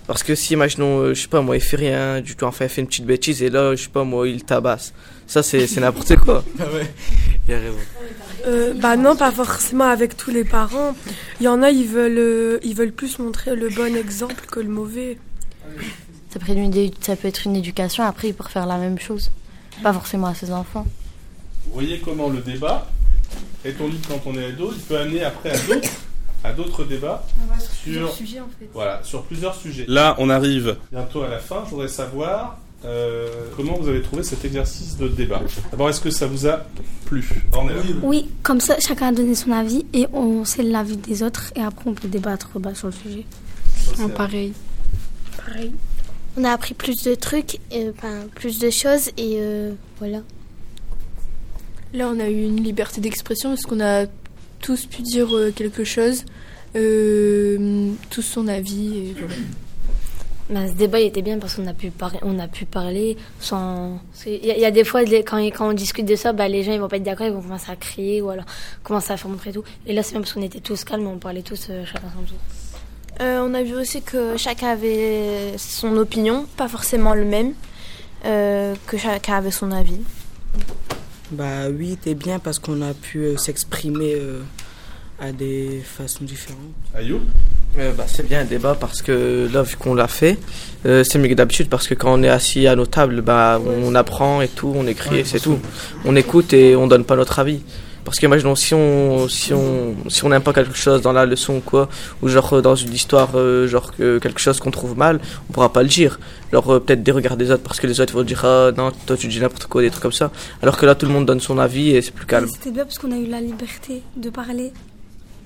Parce 0.06 0.24
que 0.24 0.34
si, 0.34 0.54
imaginons, 0.54 0.98
euh, 0.98 1.14
je 1.14 1.22
sais 1.22 1.28
pas, 1.28 1.40
moi, 1.40 1.56
il 1.56 1.62
fait 1.62 1.76
rien 1.76 2.20
du 2.20 2.34
tout, 2.34 2.44
enfin, 2.44 2.64
il 2.64 2.68
fait 2.68 2.80
une 2.80 2.88
petite 2.88 3.06
bêtise, 3.06 3.44
et 3.44 3.50
là, 3.50 3.76
je 3.76 3.84
sais 3.84 3.90
pas, 3.90 4.02
moi, 4.02 4.26
il 4.26 4.42
tabasse. 4.42 4.92
Ça, 5.28 5.40
c'est 5.44 5.68
c'est 5.68 5.80
n'importe 5.80 6.16
quoi. 6.16 6.42
Ah 6.58 6.64
ouais, 6.64 6.86
il 7.46 7.54
a 7.54 7.58
raison. 7.58 7.76
Euh, 8.46 8.74
bah 8.74 8.96
non, 8.96 9.14
pas 9.14 9.30
forcément 9.30 9.84
avec 9.84 10.16
tous 10.16 10.30
les 10.30 10.42
parents. 10.44 10.96
Il 11.38 11.44
y 11.44 11.48
en 11.48 11.62
a, 11.62 11.70
ils 11.70 11.86
veulent, 11.86 12.18
euh, 12.18 12.58
ils 12.64 12.74
veulent 12.74 12.92
plus 12.92 13.18
montrer 13.20 13.54
le 13.54 13.68
bon 13.68 13.94
exemple 13.94 14.46
que 14.50 14.58
le 14.58 14.68
mauvais. 14.68 15.18
Ça 16.32 16.38
peut, 16.38 16.52
être 16.52 16.58
une, 16.58 16.70
édu- 16.72 16.92
ça 17.00 17.16
peut 17.16 17.28
être 17.28 17.44
une 17.46 17.56
éducation, 17.56 18.04
après 18.04 18.28
il 18.28 18.34
peut 18.34 18.44
refaire 18.44 18.66
la 18.66 18.78
même 18.78 18.98
chose. 18.98 19.30
Pas 19.82 19.92
forcément 19.92 20.28
à 20.28 20.34
ses 20.34 20.52
enfants. 20.52 20.86
Vous 21.66 21.72
voyez 21.72 21.98
comment 22.00 22.28
le 22.28 22.38
débat, 22.40 22.86
est-on 23.64 23.88
libre 23.88 24.08
quand 24.08 24.20
on 24.30 24.34
est 24.38 24.44
ado, 24.46 24.72
il 24.74 24.80
peut 24.82 24.98
amener 24.98 25.24
après 25.24 25.50
à 25.50 25.56
d'autres, 25.58 25.88
à 26.44 26.52
d'autres 26.52 26.84
débats 26.84 27.26
sur, 27.84 28.12
sujets 28.12 28.40
en 28.40 28.48
fait. 28.58 28.68
voilà, 28.72 29.00
sur 29.02 29.22
plusieurs 29.24 29.54
sujets. 29.54 29.84
Là, 29.88 30.14
on 30.18 30.30
arrive 30.30 30.76
bientôt 30.92 31.22
à 31.22 31.28
la 31.28 31.38
fin. 31.38 31.62
Je 31.66 31.70
voudrais 31.70 31.88
savoir 31.88 32.58
euh, 32.84 33.28
comment 33.56 33.74
vous 33.78 33.88
avez 33.88 34.00
trouvé 34.02 34.22
cet 34.22 34.44
exercice 34.44 34.96
de 34.96 35.08
débat. 35.08 35.40
D'abord, 35.70 35.90
est-ce 35.90 36.00
que 36.00 36.10
ça 36.10 36.26
vous 36.26 36.46
a 36.46 36.64
plu? 37.06 37.24
Oui, 38.02 38.28
comme 38.42 38.60
ça, 38.60 38.78
chacun 38.80 39.08
a 39.08 39.12
donné 39.12 39.34
son 39.34 39.52
avis 39.52 39.84
et 39.92 40.06
on 40.12 40.44
sait 40.44 40.62
l'avis 40.62 40.96
des 40.96 41.22
autres 41.22 41.52
et 41.56 41.60
après 41.60 41.90
on 41.90 41.94
peut 41.94 42.08
débattre 42.08 42.50
bah, 42.58 42.74
sur 42.74 42.86
le 42.86 42.92
sujet. 42.92 43.26
c'est- 43.96 44.08
pareil. 44.14 44.52
Pareil. 45.36 45.72
On 46.36 46.44
a 46.44 46.52
appris 46.52 46.74
plus 46.74 47.02
de 47.02 47.14
trucs, 47.14 47.58
euh, 47.72 47.92
enfin, 47.96 48.22
plus 48.34 48.58
de 48.60 48.70
choses 48.70 49.08
et 49.16 49.36
euh, 49.38 49.72
voilà. 49.98 50.18
Là, 51.92 52.08
on 52.14 52.20
a 52.20 52.28
eu 52.28 52.42
une 52.44 52.62
liberté 52.62 53.00
d'expression 53.00 53.50
parce 53.50 53.62
qu'on 53.62 53.80
a 53.80 54.06
tous 54.60 54.86
pu 54.86 55.02
dire 55.02 55.34
euh, 55.36 55.50
quelque 55.50 55.82
chose, 55.82 56.24
euh, 56.76 57.90
tous 58.10 58.22
son 58.22 58.46
avis. 58.46 58.96
Et 58.98 59.14
voilà. 59.18 59.34
Bah, 60.50 60.66
ce 60.68 60.72
débat 60.76 60.98
il 61.00 61.06
était 61.06 61.22
bien 61.22 61.38
parce 61.38 61.54
qu'on 61.54 61.66
a 61.68 61.74
pu 61.74 61.90
parler, 61.90 62.18
on 62.22 62.38
a 62.40 62.48
pu 62.48 62.64
parler 62.64 63.16
sans. 63.40 64.00
Il 64.26 64.44
y, 64.46 64.50
a- 64.50 64.56
il 64.56 64.60
y 64.60 64.64
a 64.64 64.70
des 64.72 64.82
fois 64.84 65.02
quand, 65.04 65.38
quand 65.38 65.68
on 65.68 65.72
discute 65.72 66.06
de 66.06 66.16
ça, 66.16 66.32
bah, 66.32 66.48
les 66.48 66.62
gens 66.64 66.72
ils 66.72 66.80
vont 66.80 66.88
pas 66.88 66.96
être 66.96 67.04
d'accord, 67.04 67.26
ils 67.26 67.32
vont 67.32 67.42
commencer 67.42 67.70
à 67.70 67.76
crier 67.76 68.20
ou 68.22 68.30
alors 68.30 68.44
commencer 68.82 69.12
à 69.12 69.16
faire 69.16 69.30
montrer 69.30 69.52
tout. 69.52 69.62
Et 69.86 69.92
là 69.92 70.02
c'est 70.02 70.12
même 70.14 70.22
parce 70.22 70.32
qu'on 70.34 70.42
était 70.42 70.58
tous 70.60 70.82
calmes, 70.84 71.06
on 71.06 71.18
parlait 71.18 71.42
tous 71.42 71.68
euh, 71.70 71.84
chacun 71.84 72.08
son 72.16 72.24
tour. 72.24 72.38
Euh, 73.20 73.46
on 73.46 73.52
a 73.52 73.62
vu 73.62 73.74
aussi 73.74 74.00
que 74.00 74.36
chacun 74.38 74.68
avait 74.68 75.54
son 75.58 75.96
opinion, 75.98 76.46
pas 76.56 76.68
forcément 76.68 77.14
le 77.14 77.24
même, 77.24 77.52
euh, 78.24 78.74
que 78.86 78.96
chacun 78.96 79.36
avait 79.36 79.50
son 79.50 79.72
avis. 79.72 80.00
Bah 81.30 81.68
oui, 81.70 81.98
t'es 82.00 82.14
bien 82.14 82.38
parce 82.38 82.58
qu'on 82.58 82.80
a 82.82 82.94
pu 82.94 83.18
euh, 83.18 83.36
s'exprimer 83.36 84.14
euh, 84.14 84.40
à 85.20 85.32
des 85.32 85.82
façons 85.84 86.24
différentes. 86.24 86.58
Ayoub? 86.94 87.20
Euh, 87.78 87.92
bah, 87.92 88.06
c'est 88.08 88.26
bien 88.26 88.40
un 88.40 88.44
débat 88.44 88.74
parce 88.74 89.02
que 89.02 89.48
là, 89.52 89.62
vu 89.62 89.76
qu'on 89.76 89.94
l'a 89.94 90.08
fait, 90.08 90.38
euh, 90.86 91.04
c'est 91.04 91.18
mieux 91.18 91.28
que 91.28 91.34
d'habitude 91.34 91.68
parce 91.68 91.86
que 91.86 91.94
quand 91.94 92.18
on 92.18 92.22
est 92.22 92.28
assis 92.28 92.66
à 92.66 92.74
nos 92.74 92.86
tables, 92.86 93.20
bah, 93.20 93.60
on 93.84 93.94
apprend 93.94 94.40
et 94.40 94.48
tout, 94.48 94.72
on 94.74 94.86
écrit 94.86 95.18
et 95.18 95.24
c'est 95.24 95.40
tout. 95.40 95.58
On 96.04 96.16
écoute 96.16 96.52
et 96.52 96.74
on 96.74 96.86
donne 96.86 97.04
pas 97.04 97.16
notre 97.16 97.38
avis. 97.38 97.60
Parce 98.04 98.18
qu'imaginons 98.18 98.54
si 98.54 98.74
on 98.74 99.28
si 99.28 99.52
on 99.52 99.94
si 100.08 100.24
on 100.24 100.28
n'aime 100.30 100.42
pas 100.42 100.52
quelque 100.52 100.76
chose 100.76 101.02
dans 101.02 101.12
la 101.12 101.26
leçon 101.26 101.56
ou 101.56 101.60
quoi, 101.60 101.88
ou 102.22 102.28
genre 102.28 102.52
euh, 102.54 102.62
dans 102.62 102.74
une 102.74 102.92
histoire, 102.92 103.30
genre 103.66 103.92
quelque 103.96 104.40
chose 104.40 104.58
qu'on 104.60 104.70
trouve 104.70 104.96
mal, 104.96 105.20
on 105.48 105.52
pourra 105.52 105.72
pas 105.72 105.82
le 105.82 105.88
dire. 105.88 106.18
Genre 106.52 106.80
peut-être 106.82 107.02
des 107.02 107.12
regards 107.12 107.36
des 107.36 107.50
autres 107.50 107.62
parce 107.62 107.78
que 107.80 107.86
les 107.86 108.00
autres 108.00 108.14
vont 108.14 108.22
dire 108.22 108.44
ah 108.44 108.70
non 108.76 108.92
toi 109.06 109.16
tu 109.16 109.28
dis 109.28 109.40
n'importe 109.40 109.66
quoi 109.66 109.82
des 109.82 109.90
trucs 109.90 110.02
comme 110.02 110.12
ça. 110.12 110.30
Alors 110.62 110.76
que 110.76 110.86
là 110.86 110.94
tout 110.94 111.06
le 111.06 111.12
monde 111.12 111.26
donne 111.26 111.40
son 111.40 111.58
avis 111.58 111.90
et 111.90 112.02
c'est 112.02 112.14
plus 112.14 112.26
calme. 112.26 112.48
C'était 112.48 112.70
bien 112.70 112.84
parce 112.84 112.98
qu'on 112.98 113.12
a 113.12 113.18
eu 113.18 113.26
la 113.26 113.40
liberté 113.40 114.02
de 114.16 114.30
parler. 114.30 114.72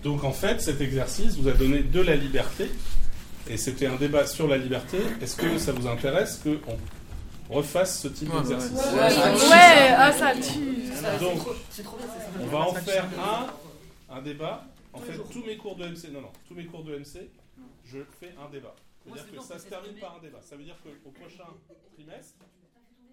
Donc 0.04 0.22
en 0.22 0.32
fait, 0.32 0.60
cet 0.60 0.82
exercice 0.82 1.36
vous 1.38 1.48
a 1.48 1.52
donné 1.52 1.82
de 1.82 2.00
la 2.00 2.14
liberté, 2.14 2.70
et 3.48 3.56
c'était 3.56 3.86
un 3.86 3.96
débat 3.96 4.26
sur 4.26 4.46
la 4.46 4.58
liberté. 4.58 4.98
Est-ce 5.22 5.34
que 5.34 5.56
ça 5.56 5.72
vous 5.72 5.88
intéresse 5.88 6.42
qu'on 6.44 6.76
refasse 7.48 8.00
ce 8.00 8.08
type 8.08 8.30
d'exercice 8.32 8.72
ouais, 8.72 9.48
ouais, 9.50 9.88
ah 9.96 10.12
ça 10.12 10.34
tue. 10.34 10.90
Donc, 11.20 11.40
on 12.40 12.46
va 12.46 12.58
en 12.60 12.74
faire 12.74 13.04
un, 13.18 14.16
un 14.16 14.22
débat. 14.22 14.64
En 14.92 15.00
fait, 15.00 15.18
tous 15.30 15.44
mes 15.44 15.56
cours 15.56 15.76
de 15.76 15.86
MC, 15.86 16.10
non, 16.12 16.22
non, 16.22 16.32
tous 16.46 16.54
mes 16.54 16.66
cours 16.66 16.84
de 16.84 16.96
MC, 16.96 17.30
je 17.84 17.98
fais 18.18 18.34
un 18.44 18.48
débat. 18.48 18.74
C'est-à-dire 19.04 19.32
que 19.32 19.42
ça 19.42 19.58
se 19.58 19.66
termine 19.66 19.96
par 19.98 20.16
un 20.16 20.20
débat. 20.20 20.40
Ça 20.42 20.56
veut 20.56 20.64
dire 20.64 20.76
qu'au 20.82 21.10
prochain 21.10 21.48
trimestre, 21.94 22.38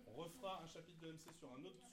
on 0.08 0.22
refera 0.22 0.62
un 0.64 0.68
chapitre 0.68 1.00
de 1.02 1.08
MC 1.08 1.28
sur 1.38 1.50
un 1.50 1.66
autre 1.66 1.91